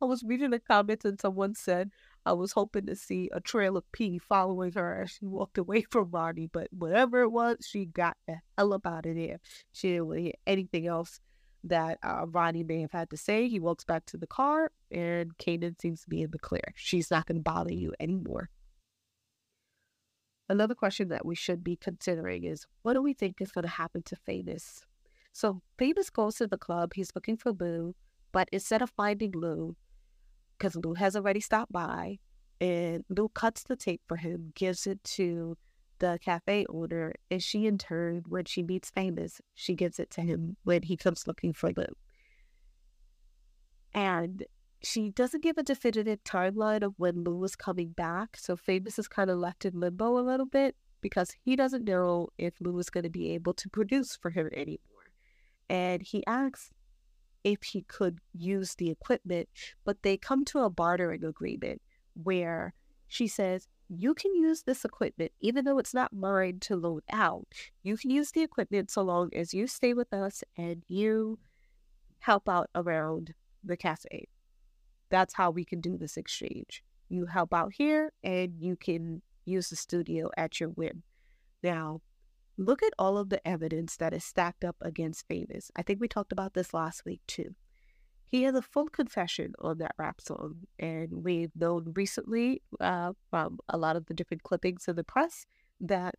[0.00, 1.90] I was reading the comments and someone said
[2.24, 5.82] I was hoping to see a trail of pee following her as she walked away
[5.90, 9.40] from Ronnie, but whatever it was, she got the hell up out of there.
[9.72, 11.20] She didn't want to hear anything else
[11.64, 13.48] that uh, Ronnie may have had to say.
[13.48, 16.72] He walks back to the car, and Kanan seems to be in the clear.
[16.74, 18.50] She's not going to bother you anymore.
[20.48, 23.70] Another question that we should be considering is what do we think is going to
[23.70, 24.84] happen to Famous?
[25.32, 26.92] So Famous goes to the club.
[26.94, 27.94] He's looking for Lou.
[28.32, 29.76] But instead of finding Lou,
[30.58, 32.18] because Lou has already stopped by,
[32.60, 35.56] and Lou cuts the tape for him, gives it to
[35.98, 40.22] the cafe owner, and she in turn, when she meets Famous, she gives it to
[40.22, 41.86] him when he comes looking for Lou.
[43.94, 44.44] And
[44.82, 49.06] she doesn't give a definitive timeline of when Lou is coming back, so Famous is
[49.06, 52.90] kind of left in limbo a little bit because he doesn't know if Lou is
[52.90, 54.78] going to be able to produce for him anymore.
[55.68, 56.70] And he asks
[57.44, 59.48] if he could use the equipment,
[59.84, 61.80] but they come to a bartering agreement
[62.14, 62.74] where
[63.08, 67.46] she says, You can use this equipment, even though it's not mine to load out.
[67.82, 71.38] You can use the equipment so long as you stay with us and you
[72.20, 73.34] help out around
[73.64, 74.28] the cafe.
[75.10, 76.82] That's how we can do this exchange.
[77.08, 81.02] You help out here and you can use the studio at your whim.
[81.62, 82.00] Now,
[82.58, 85.70] Look at all of the evidence that is stacked up against Famous.
[85.74, 87.54] I think we talked about this last week too.
[88.28, 93.58] He has a full confession on that rap song, and we've known recently uh, from
[93.68, 95.44] a lot of the different clippings in the press
[95.80, 96.14] that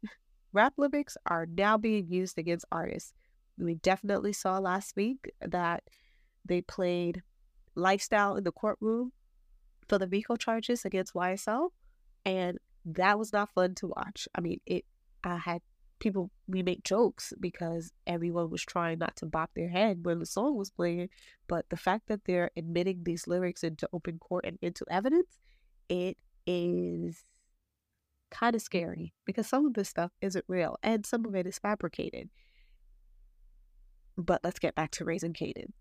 [0.51, 3.13] rap lyrics are now being used against artists.
[3.57, 5.83] We definitely saw last week that
[6.45, 7.21] they played
[7.75, 9.11] Lifestyle in the courtroom
[9.87, 11.69] for the RICO charges against YSL,
[12.25, 14.27] and that was not fun to watch.
[14.35, 14.85] I mean, it
[15.23, 15.61] I had
[16.03, 20.25] people we make jokes because everyone was trying not to bop their head when the
[20.25, 21.09] song was playing
[21.47, 25.39] but the fact that they're admitting these lyrics into open court and into evidence
[25.89, 27.23] it is
[28.29, 31.57] kind of scary because some of this stuff isn't real and some of it is
[31.57, 32.29] fabricated
[34.17, 35.71] but let's get back to raising Kanan.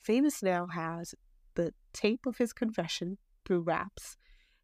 [0.00, 1.14] Famous now has
[1.54, 4.16] the tape of his confession through raps.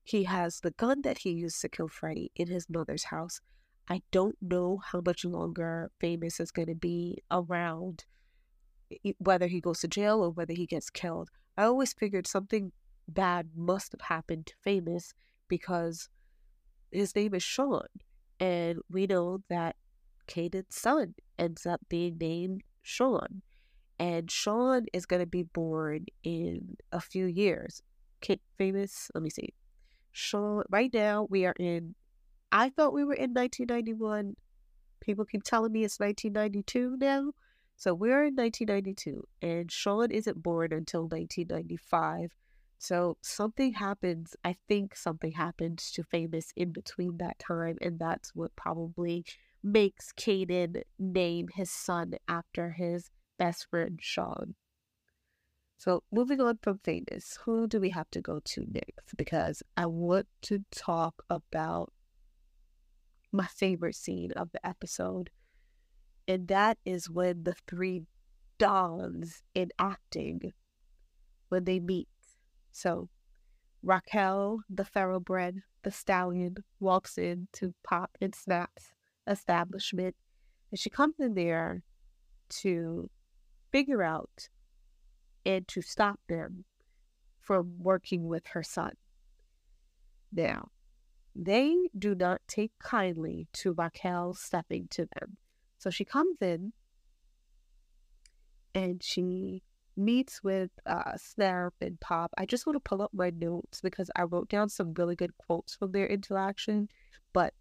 [0.02, 3.40] He has the gun that he used to kill Freddie in his mother's house.
[3.88, 8.04] I don't know how much longer Famous is going to be around,
[9.18, 11.30] whether he goes to jail or whether he gets killed.
[11.56, 12.72] I always figured something
[13.06, 15.12] bad must have happened to Famous
[15.48, 16.08] because
[16.90, 17.86] his name is Sean.
[18.40, 19.76] And we know that
[20.26, 23.42] Kanan's son ends up being named Sean.
[23.98, 27.82] And Sean is going to be born in a few years.
[28.20, 29.54] Kate famous, let me see.
[30.12, 31.94] Sean, right now we are in
[32.52, 34.36] I thought we were in 1991.
[35.00, 37.32] People keep telling me it's 1992 now.
[37.76, 42.30] So we're in 1992, and Sean isn't born until 1995.
[42.78, 44.36] So something happens.
[44.44, 49.24] I think something happens to Famous in between that time, and that's what probably
[49.62, 54.54] makes Kanan name his son after his best friend Sean.
[55.78, 59.16] So moving on from Famous, who do we have to go to next?
[59.16, 61.92] Because I want to talk about
[63.34, 65.28] my favorite scene of the episode.
[66.26, 68.04] And that is when the three
[68.58, 70.52] dons in acting
[71.48, 72.08] when they meet.
[72.70, 73.08] So
[73.82, 78.92] Raquel, the thoroughbred, the stallion, walks into Pop and Snap's
[79.26, 80.14] establishment.
[80.70, 81.82] And she comes in there
[82.60, 83.10] to
[83.72, 84.48] figure out
[85.44, 86.64] and to stop them
[87.40, 88.92] from working with her son.
[90.32, 90.68] Now,
[91.34, 95.36] they do not take kindly to Raquel stepping to them.
[95.78, 96.72] So she comes in
[98.74, 99.62] and she
[99.96, 102.32] meets with uh, Snap and Pop.
[102.36, 105.36] I just want to pull up my notes because I wrote down some really good
[105.38, 106.88] quotes from their interaction,
[107.32, 107.54] but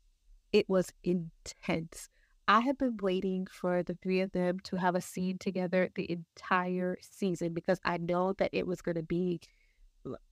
[0.51, 2.09] it was intense.
[2.47, 6.11] I have been waiting for the three of them to have a scene together the
[6.11, 9.39] entire season because I know that it was going to be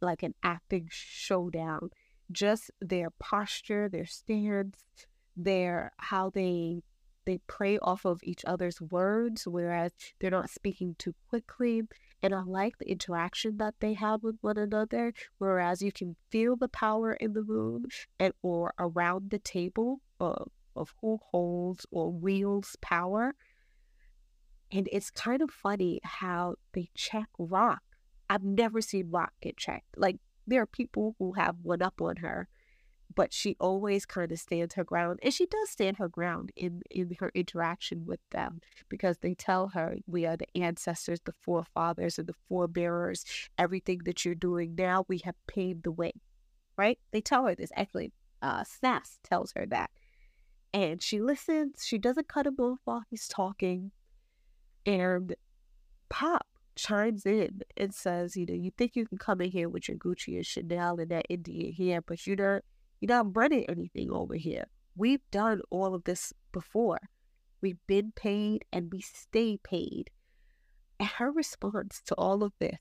[0.02, 1.92] like an acting showdown.
[2.32, 4.86] Just their posture, their stance,
[5.36, 6.84] their how they
[7.26, 11.84] they prey off of each other's words, whereas they're not speaking too quickly.
[12.24, 16.56] And I like the interaction that they have with one another, whereas you can feel
[16.56, 17.86] the power in the room
[18.20, 23.34] and or around the table of, of who holds or wields power.
[24.72, 27.80] And it's kind of funny how they check Raq.
[28.30, 29.98] I've never seen Raq get checked.
[29.98, 30.18] Like
[30.52, 32.48] there are people who have one up on her
[33.16, 36.82] but she always kind of stands her ground and she does stand her ground in
[36.90, 42.18] in her interaction with them because they tell her we are the ancestors the forefathers
[42.18, 43.26] and the forebearers.
[43.58, 46.14] Everything that you're doing now we have paved the way
[46.78, 47.00] right?
[47.12, 47.72] They tell her this.
[47.76, 49.92] Actually uh snaps tells her that
[50.74, 51.84] and she listens.
[51.86, 53.92] She doesn't cut him off while he's talking
[54.86, 55.36] and
[56.10, 56.48] pop
[56.82, 59.98] chimes in and says, you know, you think you can come in here with your
[59.98, 62.64] Gucci and Chanel and that Indian hair, but you don't
[63.00, 64.66] you're not running anything over here.
[64.96, 67.00] We've done all of this before.
[67.62, 70.10] We've been paid and we stay paid.
[71.00, 72.78] And her response to all of this,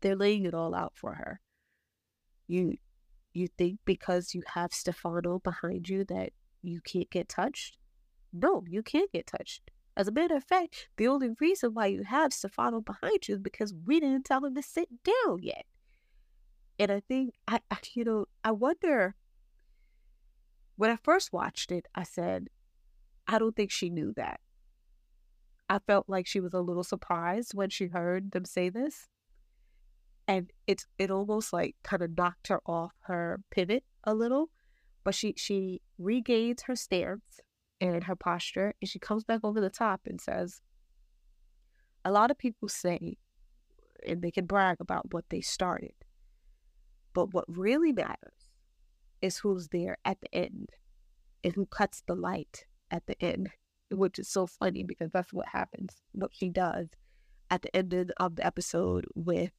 [0.00, 1.40] they're laying it all out for her.
[2.46, 2.76] You
[3.34, 6.30] you think because you have Stefano behind you that
[6.62, 7.76] you can't get touched?
[8.32, 9.70] No, you can't get touched.
[9.96, 13.40] As a matter of fact, the only reason why you have Stefano behind you is
[13.40, 15.64] because we didn't tell him to sit down yet.
[16.78, 19.14] And I think, I, I, you know, I wonder,
[20.76, 22.48] when I first watched it, I said,
[23.26, 24.40] I don't think she knew that.
[25.70, 29.08] I felt like she was a little surprised when she heard them say this.
[30.28, 34.50] And it's it almost like kind of knocked her off her pivot a little.
[35.02, 37.40] But she she regains her stance
[37.80, 40.60] and her posture and she comes back over the top and says,
[42.04, 43.16] A lot of people say
[44.06, 45.94] and they can brag about what they started.
[47.12, 48.50] But what really matters
[49.22, 50.70] is who's there at the end
[51.42, 53.50] and who cuts the light at the end,
[53.90, 56.88] which is so funny because that's what happens, what she does
[57.50, 59.52] at the end of the episode with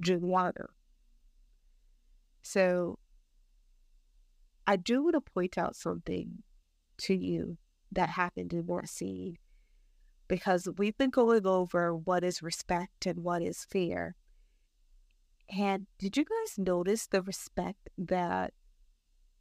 [0.00, 0.66] Juliana.
[2.42, 2.98] So
[4.66, 6.42] I do want to point out something
[6.98, 7.58] to you
[7.92, 9.36] that happened in that scene
[10.26, 14.16] because we've been going over what is respect and what is fear.
[15.50, 18.54] And did you guys notice the respect that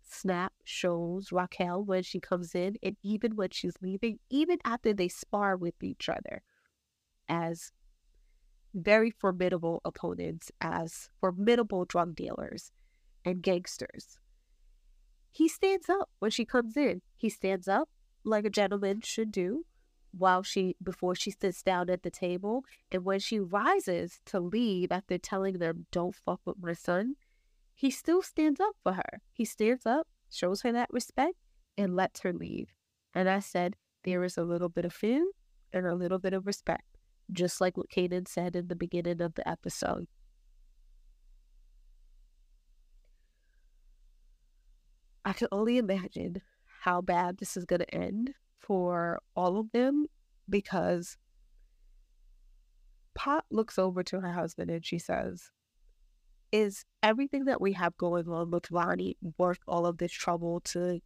[0.02, 5.08] Snap shows Raquel when she comes in and even when she's leaving, even after they
[5.08, 6.44] spar with each other
[7.30, 7.72] as
[8.74, 12.72] very formidable opponents, as formidable drug dealers
[13.24, 14.18] and gangsters?
[15.34, 17.02] He stands up when she comes in.
[17.18, 17.90] He stands up
[18.24, 19.66] like a gentleman should do
[20.18, 22.64] while she before she sits down at the table.
[22.90, 27.16] And when she rises to leave after telling them don't fuck with my son
[27.76, 29.22] he still stands up for her.
[29.32, 31.36] He stands up shows her that respect
[31.78, 32.70] and lets her leave.
[33.14, 35.26] And i said there is a little bit of fear
[35.72, 36.98] and a little bit of respect
[37.32, 40.08] just like what Kanan said in the beginning of the episode
[45.26, 46.42] i can only imagine
[46.82, 50.06] how bad this is going to end for all of them
[50.50, 51.18] because
[53.16, 55.52] Pop looks over to her husband and she says,
[56.52, 61.00] Is everything that we have going on with Ronnie worth all of this trouble to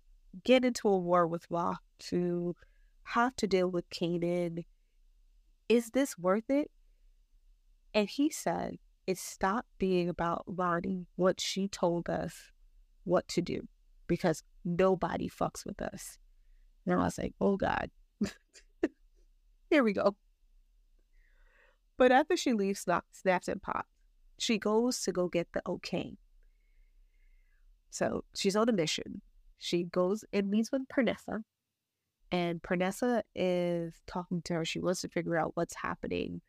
[0.44, 2.56] get into a war with Raq, to
[3.04, 4.66] have to deal with Kanan?
[5.68, 6.72] Is this worth it?
[7.94, 12.52] And he said, It stopped being about Ronnie once she told us
[13.04, 13.68] what to do
[14.08, 16.18] because nobody fucks with us.
[16.86, 17.90] And I was like, oh God.
[19.70, 20.16] Here we go.
[21.98, 22.80] But after she leaves
[23.12, 23.88] Snaps and Pop,
[24.38, 26.18] she goes to go get the okay.
[27.90, 29.22] So she's on a mission.
[29.58, 31.42] She goes and meets with Pernessa.
[32.32, 34.66] And Pernessa is talking to her.
[34.66, 36.42] She wants to figure out what's happening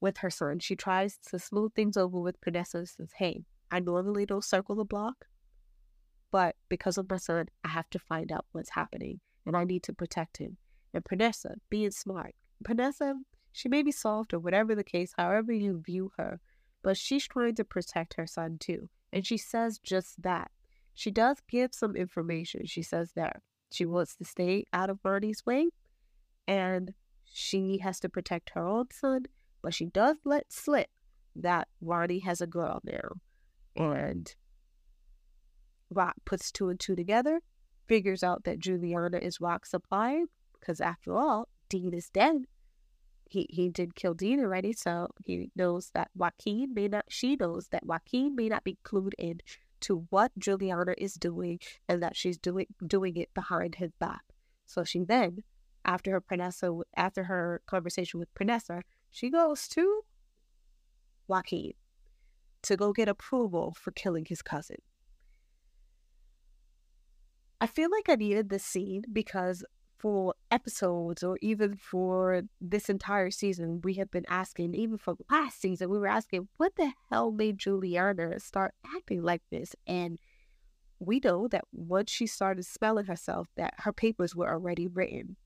[0.00, 0.60] with her son.
[0.60, 4.76] She tries to smooth things over with Pernessa and says, Hey, I normally don't circle
[4.76, 5.26] the block,
[6.36, 9.82] but because of my son, I have to find out what's happening and I need
[9.84, 10.58] to protect him.
[10.92, 13.14] And Pernessa, being smart, Pernessa,
[13.52, 16.40] she may be soft or whatever the case, however you view her,
[16.82, 18.90] but she's trying to protect her son too.
[19.14, 20.50] And she says just that.
[20.94, 22.66] She does give some information.
[22.66, 23.40] She says that
[23.72, 25.70] she wants to stay out of Ronnie's way
[26.46, 26.92] and
[27.24, 29.24] she has to protect her own son,
[29.62, 30.90] but she does let slip
[31.34, 33.22] that Ronnie has a girl now.
[33.74, 34.34] And
[35.92, 37.40] Raq puts two and two together,
[37.86, 40.24] figures out that Juliana is Raq's supply,
[40.58, 42.46] because after all, Dean is dead.
[43.28, 47.68] He he did kill Dean already, so he knows that Joaquin may not she knows
[47.68, 49.40] that Joaquin may not be clued in
[49.80, 51.58] to what Juliana is doing
[51.88, 54.22] and that she's doing doing it behind his back.
[54.64, 55.42] So she then,
[55.84, 60.02] after her Pernessa after her conversation with Pernessa, she goes to
[61.26, 61.72] Joaquin
[62.62, 64.78] to go get approval for killing his cousin.
[67.60, 69.64] I feel like I needed this scene because
[69.98, 75.60] for episodes or even for this entire season, we have been asking, even for last
[75.60, 79.74] season, we were asking, what the hell made Juliana start acting like this?
[79.86, 80.18] And
[80.98, 85.36] we know that once she started smelling herself, that her papers were already written.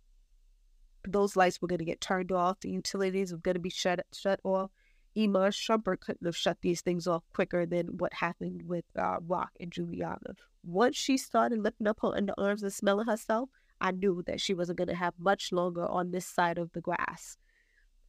[1.06, 2.60] Those lights were going to get turned off.
[2.60, 4.70] The utilities were going to be shut shut off.
[5.16, 9.48] Iman Shumpert couldn't have shut these things off quicker than what happened with uh, Raq
[9.58, 10.34] and Juliana.
[10.64, 13.48] Once she started lifting up her underarms and smelling herself,
[13.80, 16.80] I knew that she wasn't going to have much longer on this side of the
[16.80, 17.38] grass.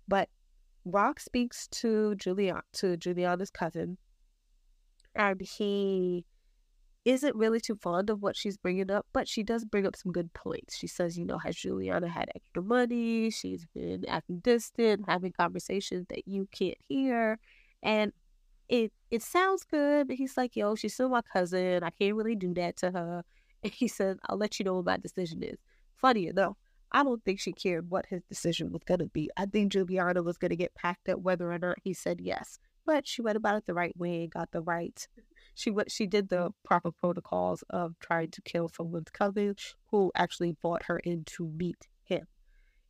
[0.07, 0.29] But
[0.85, 3.97] Raq speaks to Juliana, to Juliana's cousin,
[5.15, 6.25] and he
[7.03, 10.11] isn't really too fond of what she's bringing up, but she does bring up some
[10.11, 10.77] good points.
[10.77, 13.31] She says, you know, has Juliana had extra money?
[13.31, 17.39] She's been acting distant, having conversations that you can't hear.
[17.81, 18.13] And
[18.69, 21.83] it it sounds good, but he's like, yo, she's still my cousin.
[21.83, 23.23] I can't really do that to her.
[23.63, 25.59] And he said, I'll let you know what my decision is.
[25.95, 26.57] Funny enough,
[26.91, 29.29] I don't think she cared what his decision was going to be.
[29.37, 32.57] I think Juliana was going to get packed up whether or not he said yes.
[32.87, 35.07] But she went about it the right way and got the right
[35.53, 39.55] she she did the proper protocols of trying to kill someone's cousin
[39.87, 42.27] who actually brought her in to meet him.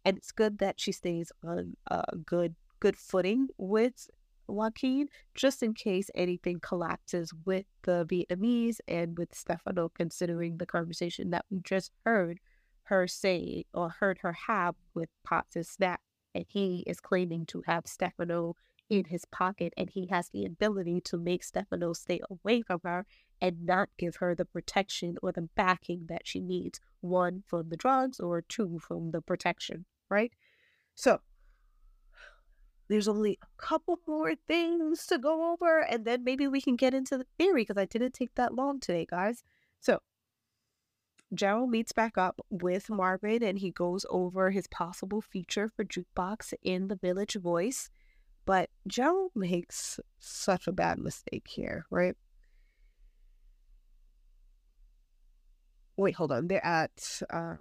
[0.06, 4.10] And it's good that she stays on a good good footing with
[4.48, 11.30] Joaquin, just in case anything collapses with the Vietnamese and with Stefano, considering the conversation
[11.32, 12.40] that we just heard
[12.84, 16.02] her say or heard her have with Potts and Snap.
[16.34, 18.56] And he is claiming to have Stefano
[18.92, 23.06] in his pocket and he has the ability to make Stefano stay away from her
[23.42, 26.82] and not give her the protection or the backing that she needs.
[27.00, 30.34] One from the drugs or two from the protection, right?
[30.94, 31.22] So
[32.90, 36.94] there's only a couple more things to go over and then maybe we can get
[36.94, 39.42] into the theory because I didn't take that long today, guys.
[39.80, 40.00] So
[41.34, 46.54] Gerald meets back up with Marvin and he goes over his possible feature for Jukebox
[46.62, 47.90] in the Village Voice.
[48.46, 52.16] But Joe makes such a bad mistake here, right?
[55.98, 56.48] Wait, hold on.
[56.48, 57.56] They're at uh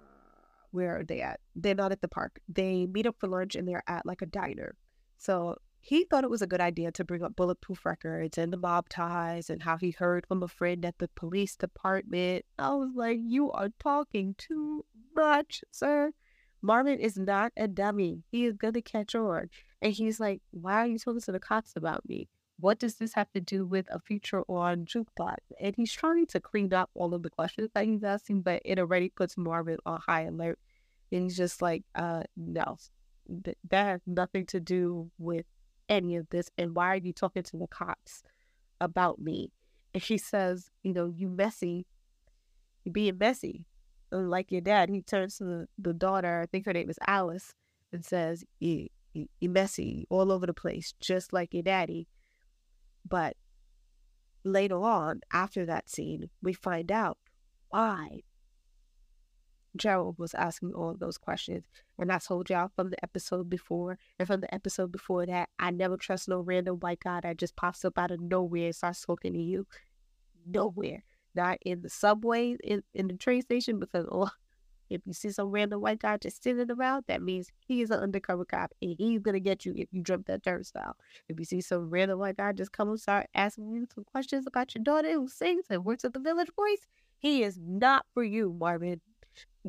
[0.71, 1.39] where are they at?
[1.55, 2.39] They're not at the park.
[2.47, 4.75] They meet up for lunch and they're at like a diner.
[5.17, 8.57] So he thought it was a good idea to bring up bulletproof records and the
[8.57, 12.45] mob ties and how he heard from a friend at the police department.
[12.57, 16.13] I was like, you are talking too much, sir.
[16.61, 18.23] Marvin is not a dummy.
[18.31, 19.49] He is going to catch on.
[19.81, 22.29] And he's like, Why are you talking to the cops about me?
[22.59, 25.37] What does this have to do with a feature on Jukebox?
[25.59, 28.77] And he's trying to clean up all of the questions that he's asking, but it
[28.77, 30.59] already puts Marvin on high alert.
[31.11, 32.77] And he's just like, uh, no,
[33.43, 35.45] th- that has nothing to do with
[35.89, 36.51] any of this.
[36.57, 38.21] And why are you talking to the cops
[38.79, 39.51] about me?
[39.93, 41.87] And she says, you know, you messy,
[42.83, 43.65] you being messy.
[44.11, 47.53] Like your dad, he turns to the, the daughter, I think her name is Alice,
[47.91, 48.87] and says, you,
[49.41, 52.07] messy all over the place, just like your daddy.
[53.07, 53.35] But
[54.43, 57.17] later on, after that scene, we find out
[57.69, 58.21] why
[59.75, 61.65] Gerald was asking all those questions.
[61.97, 65.71] And I told y'all from the episode before and from the episode before that, I
[65.71, 69.05] never trust no random white guy that just pops up out of nowhere and starts
[69.05, 69.67] talking to you.
[70.45, 71.03] Nowhere.
[71.33, 74.29] Not in the subway, in, in the train station, because oh,
[74.91, 77.99] if you see some random white guy just sitting around, that means he is an
[77.99, 80.95] undercover cop and he's gonna get you if you jump that turnstile.
[81.29, 84.45] If you see some random white guy just come and start asking you some questions
[84.45, 86.87] about your daughter who sings and works at the Village Voice,
[87.17, 89.01] he is not for you, Marvin.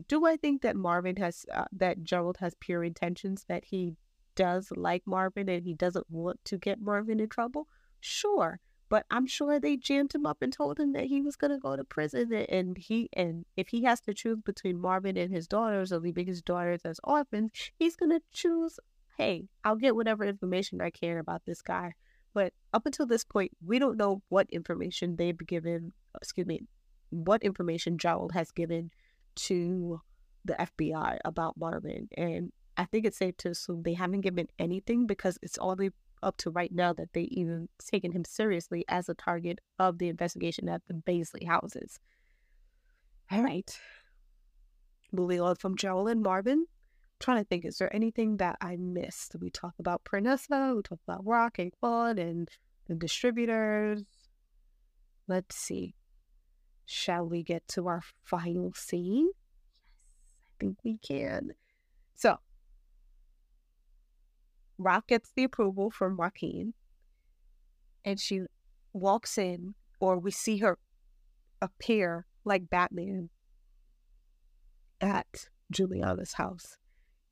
[0.09, 3.95] Do I think that Marvin has uh, that Gerald has pure intentions that he
[4.35, 7.68] does like Marvin and he doesn't want to get Marvin in trouble?
[8.01, 8.59] Sure.
[8.93, 11.57] But I'm sure they jammed him up and told him that he was going to
[11.57, 12.30] go to prison.
[12.51, 16.26] And he and if he has to choose between Marvin and his daughters or leaving
[16.26, 18.78] his daughters as orphans, he's going to choose,
[19.16, 21.95] hey, I'll get whatever information I can about this guy.
[22.34, 26.61] But up until this point, we don't know what information they've given, excuse me,
[27.09, 28.90] what information Joel has given
[29.36, 30.03] to
[30.45, 32.11] the FBI about Marvin.
[32.14, 35.93] And I think it's safe to assume they haven't given anything because it's only
[36.23, 40.09] up to right now that they even taken him seriously as a target of the
[40.09, 41.99] investigation at the Baisley houses.
[43.31, 43.79] All right.
[45.12, 46.61] Moving on from Joel and Marvin.
[46.61, 49.37] I'm trying to think, is there anything that I missed?
[49.41, 52.49] We talk about Pernessa, we talk about Raq and Claude and
[52.89, 54.05] the distributors.
[55.29, 55.95] Let's see.
[56.85, 59.31] Shall we get to our final scene?
[60.05, 61.53] Yes, I think we can.
[62.14, 62.39] So,
[64.81, 66.75] Raq gets the approval from Joaquin,
[68.05, 68.43] and she
[68.93, 70.79] walks in, or we see her
[71.61, 73.31] appear like Batman
[75.01, 76.77] at Juliana's house.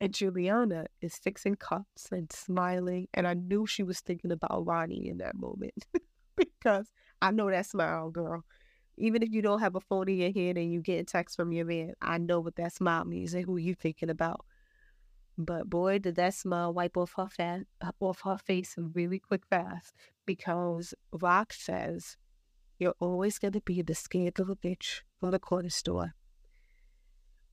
[0.01, 3.07] And Juliana is fixing cups and smiling.
[3.12, 5.86] And I knew she was thinking about Ronnie in that moment
[6.36, 8.43] because I know that smile, girl.
[8.97, 11.36] Even if you don't have a phone in your hand and you get a text
[11.36, 14.45] from your man, I know what that smile means and who you thinking about.
[15.45, 19.47] But boy, did that smile wipe off her fat, uh, off her face really quick
[19.47, 19.95] fast
[20.26, 22.18] because Raq says,
[22.78, 26.14] "You're always gonna be the scared little bitch from the corner store."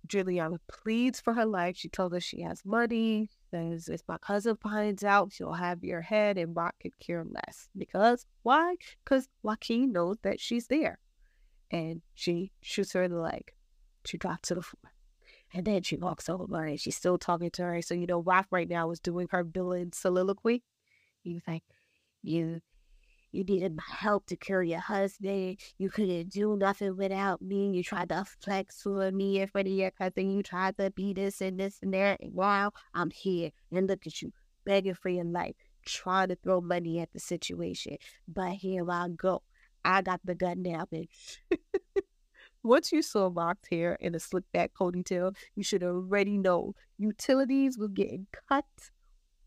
[0.05, 1.77] Juliana pleads for her life.
[1.77, 3.29] She tells us she has money.
[3.51, 7.69] Says if my cousin finds out, she'll have your head, and Raq could care less.
[7.77, 8.75] Because why?
[9.03, 10.99] Because Joaquin knows that she's there,
[11.71, 13.53] and she shoots her in the leg.
[14.05, 14.91] She drops to the floor.
[15.53, 17.81] And then she walks over and she's still talking to her.
[17.81, 20.63] So, you know, Raq right now is doing her villain soliloquy.
[21.23, 21.63] He was like,
[22.21, 22.61] You
[23.31, 25.59] you needed my help to cure your husband.
[25.77, 27.71] You couldn't do nothing without me.
[27.71, 30.31] You tried to flex for me in front of your cousin.
[30.31, 32.21] You tried to be this and this and that.
[32.21, 33.51] And I'm here.
[33.71, 34.31] And look at you,
[34.65, 37.97] begging for your life, trying to throw money at the situation.
[38.27, 39.43] But here I go.
[39.83, 41.37] I got the gun now, bitch.
[42.67, 47.77] Once you saw locked hair and a slick back ponytail, you should already know utilities
[47.77, 48.65] were getting cut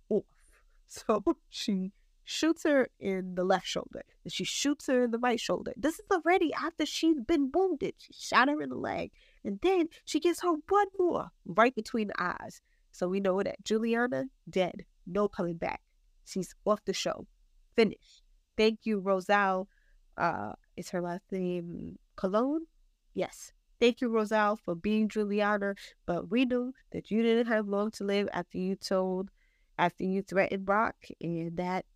[0.09, 0.25] off.
[0.87, 1.93] So she
[2.25, 4.03] shoots her in the left shoulder.
[4.25, 5.73] And she shoots her in the right shoulder.
[5.77, 7.95] This is already after she's been wounded.
[7.99, 9.13] She shot her in the leg.
[9.45, 12.63] And then she gives her one more right between the eyes.
[12.91, 14.85] So we know that Juliana, dead.
[15.07, 15.81] No coming back.
[16.25, 17.27] She's off the show.
[17.77, 18.23] Finished.
[18.57, 19.69] Thank you, Rosal.
[20.17, 22.67] Uh, is her last name Colon?
[23.15, 23.53] Yes.
[23.79, 25.75] Thank you, Rosal, for being Juliana,
[26.07, 29.31] but we knew that you didn't have long to live after you told,
[29.79, 31.87] after you threatened Raq, and that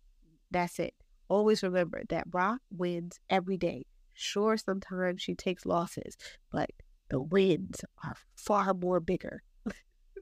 [0.51, 0.95] that's it.
[1.29, 3.85] Always remember that Raq wins every day.
[4.13, 6.17] Sure, sometimes she takes losses,
[6.51, 6.71] but
[7.09, 9.43] the wins are far more bigger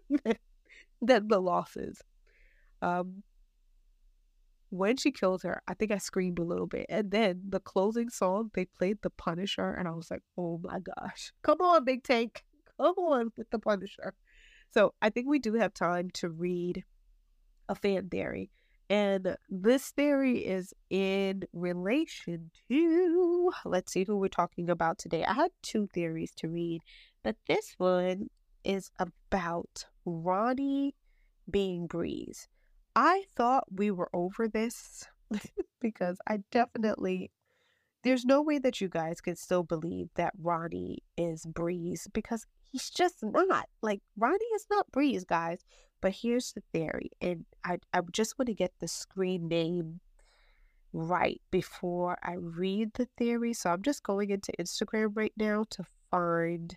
[1.02, 2.02] than the losses.
[2.82, 3.24] Um,
[4.74, 6.88] when she kills her, I think I screamed a little bit.
[6.90, 10.80] And then the closing song, they played The Punisher, and I was like, oh my
[10.80, 12.44] gosh, come on, Big Tank,
[12.78, 14.16] come on with The Punisher.
[14.72, 16.84] So I think we do have time to read
[17.70, 18.50] a fan theory.
[18.90, 25.24] And this theory is in relation to, let's see who we're talking about today.
[25.24, 26.82] I had two theories to read,
[27.24, 28.30] but this one
[28.64, 30.96] is about Ronnie
[31.50, 32.48] being Breeze.
[32.96, 35.06] I thought we were over this
[35.82, 37.32] because I definitely
[38.04, 42.90] there's no way that you guys can still believe that Ronnie is Breeze because he's
[42.90, 43.70] just not.
[43.82, 45.64] Like Ronnie is not Breeze, guys.
[46.02, 50.02] But here's the theory, and I I just want to get the screen name
[50.92, 53.54] right before I read the theory.
[53.54, 56.76] So I'm just going into Instagram right now to find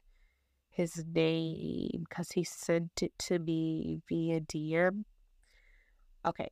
[0.70, 5.04] his name because he sent it to me via DM.
[6.26, 6.50] Okay.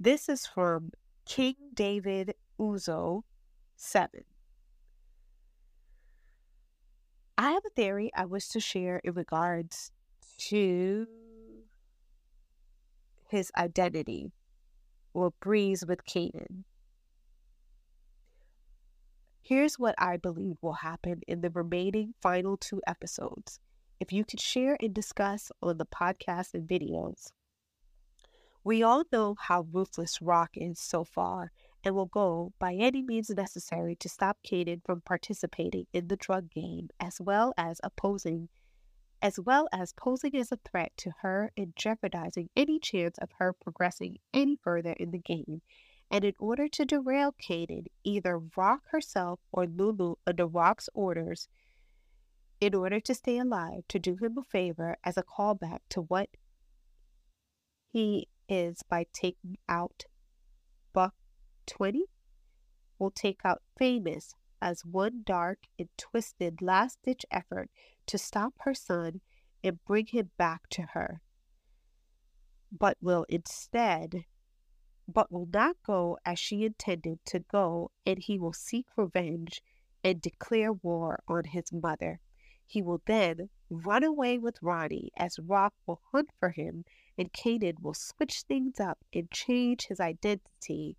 [0.00, 0.90] This is from
[1.26, 3.22] King David Uzo
[3.76, 4.22] 7.
[7.36, 9.90] I have a theory I wish to share in regards
[10.48, 11.06] to
[13.28, 14.32] his identity
[15.12, 16.64] or Breeze with Kanan.
[19.42, 23.60] Here's what I believe will happen in the remaining final two episodes.
[24.00, 27.32] If you could share and discuss on the podcast and videos,
[28.66, 31.52] we all know how ruthless Raq is so far
[31.84, 36.50] and will go by any means necessary to stop Kanan from participating in the drug
[36.50, 38.48] game as well as opposing
[39.22, 43.52] as well as posing as a threat to her and jeopardizing any chance of her
[43.52, 45.62] progressing any further in the game.
[46.10, 51.46] And in order to derail Kanan, either Raq herself or Lulu under Raq's orders,
[52.60, 56.30] in order to stay alive, to do him a favor as a callback to what
[57.92, 60.04] he is by taking out
[60.92, 61.14] Buck
[61.66, 62.04] 20
[62.98, 67.70] will take out Famous as one dark and twisted last ditch effort
[68.06, 69.20] to stop her son
[69.62, 71.20] and bring him back to her,
[72.72, 74.24] but will instead,
[75.06, 79.62] but will not go as she intended to go, and he will seek revenge
[80.02, 82.20] and declare war on his mother.
[82.66, 86.84] He will then run away with Ronnie as Raq will hunt for him,
[87.18, 90.96] and Kanan will switch things up and change his identity.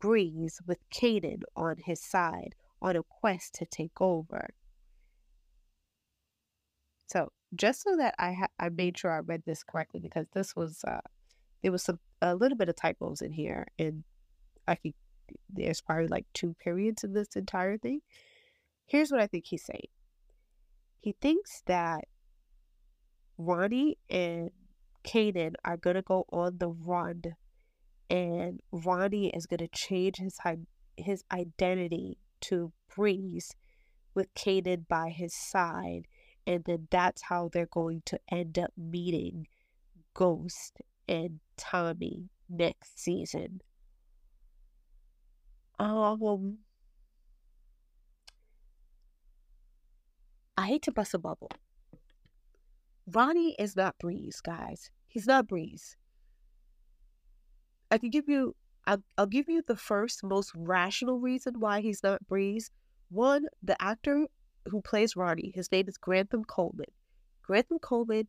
[0.00, 4.48] Breeze with Kanan on his side on a quest to take over.
[7.06, 10.56] So just so that I ha- I made sure I read this correctly because this
[10.56, 11.00] was uh
[11.62, 14.02] there was some a little bit of typos in here and
[14.66, 14.94] I could
[15.48, 18.00] there's probably like two periods in this entire thing.
[18.86, 19.88] Here's what I think he's saying.
[21.00, 22.04] He thinks that
[23.38, 24.50] Ronnie and
[25.06, 27.22] Kanan are gonna go on the run,
[28.10, 30.38] and Ronnie is gonna change his
[30.96, 33.54] his identity to Breeze
[34.14, 36.06] with Kanan by his side,
[36.46, 39.46] and then that's how they're going to end up meeting
[40.14, 43.60] Ghost and Tommy next season.
[45.78, 46.58] Um,
[50.56, 51.50] I hate to bust a bubble.
[53.06, 54.90] Ronnie is not Breeze, guys.
[55.16, 55.96] He's not Breeze.
[57.90, 58.54] I can give you,
[58.86, 62.70] I'll, I'll give you the first most rational reason why he's not Breeze.
[63.08, 64.26] One, the actor
[64.66, 66.90] who plays Ronnie, his name is Grantham Coleman.
[67.40, 68.26] Grantham Coleman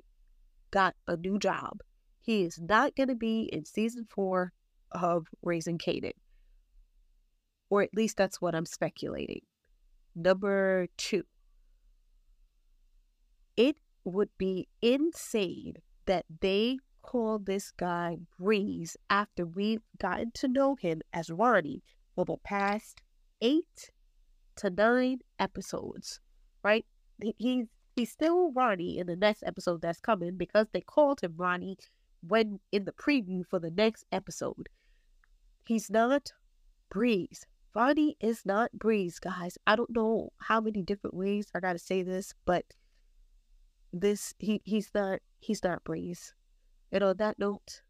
[0.71, 1.81] got a new job.
[2.21, 4.53] He is not going to be in season four
[4.93, 6.13] of Raising Kanan.
[7.69, 9.41] Or at least that's what I'm speculating.
[10.15, 11.25] Number two,
[13.57, 13.75] it
[14.05, 15.73] would be insane
[16.08, 21.84] that they call this guy Breeze after we've gotten to know him as Ronnie
[22.16, 23.01] for the past
[23.41, 23.91] eight
[24.58, 26.20] to nine episodes,
[26.64, 26.86] right?
[27.38, 31.78] He's he's still Ronnie in the next episode that's coming because they called him Ronnie
[32.22, 34.68] when in the preview for the next episode.
[35.66, 36.34] He's not
[36.89, 37.45] Breeze.
[37.74, 39.58] Ronnie is not Breeze, guys.
[39.68, 42.66] I don't know how many different ways I gotta say this, but
[44.00, 46.34] this he he's not he's not Breeze.
[46.91, 47.82] And on that note,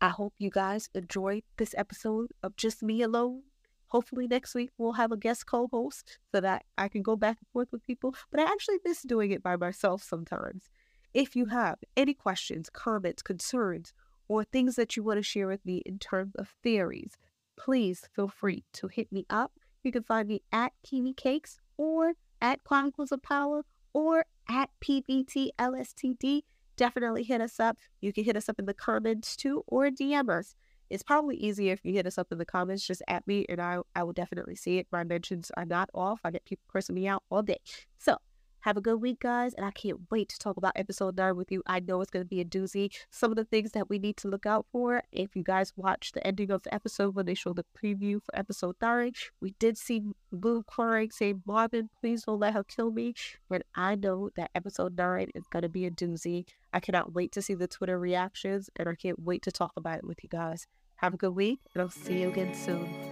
[0.00, 3.42] I hope you guys enjoyed this episode of Just Me Alone.
[3.88, 7.48] Hopefully next week we'll have a guest co-host so that I can go back and
[7.52, 8.14] forth with people.
[8.30, 10.70] But I actually miss doing it by myself sometimes.
[11.14, 13.92] If you have any questions, comments, concerns,
[14.28, 17.18] or things that you want to share with me in terms of theories,
[17.56, 19.52] please feel free to hit me up.
[19.82, 26.42] You can find me at Kiwi Cakes or at Chronicles of Power or at PBTLSTD.
[26.76, 27.76] Definitely hit us up.
[28.00, 30.54] You can hit us up in the comments too or DM us.
[30.90, 33.60] It's probably easier if you hit us up in the comments, just at me, and
[33.62, 34.86] I, I will definitely see it.
[34.92, 36.20] My mentions are not off.
[36.22, 37.60] I get people cursing me out all day.
[37.98, 38.18] So
[38.62, 41.50] have a good week, guys, and I can't wait to talk about episode 9 with
[41.50, 41.62] you.
[41.66, 42.92] I know it's going to be a doozy.
[43.10, 46.12] Some of the things that we need to look out for, if you guys watch
[46.12, 49.76] the ending of the episode when they show the preview for episode 9, we did
[49.76, 53.14] see Lou crying, saying, Marvin, please don't let her kill me.
[53.48, 56.46] But I know that episode 9 is going to be a doozy.
[56.72, 59.98] I cannot wait to see the Twitter reactions, and I can't wait to talk about
[59.98, 60.68] it with you guys.
[60.96, 63.11] Have a good week, and I'll see you again soon.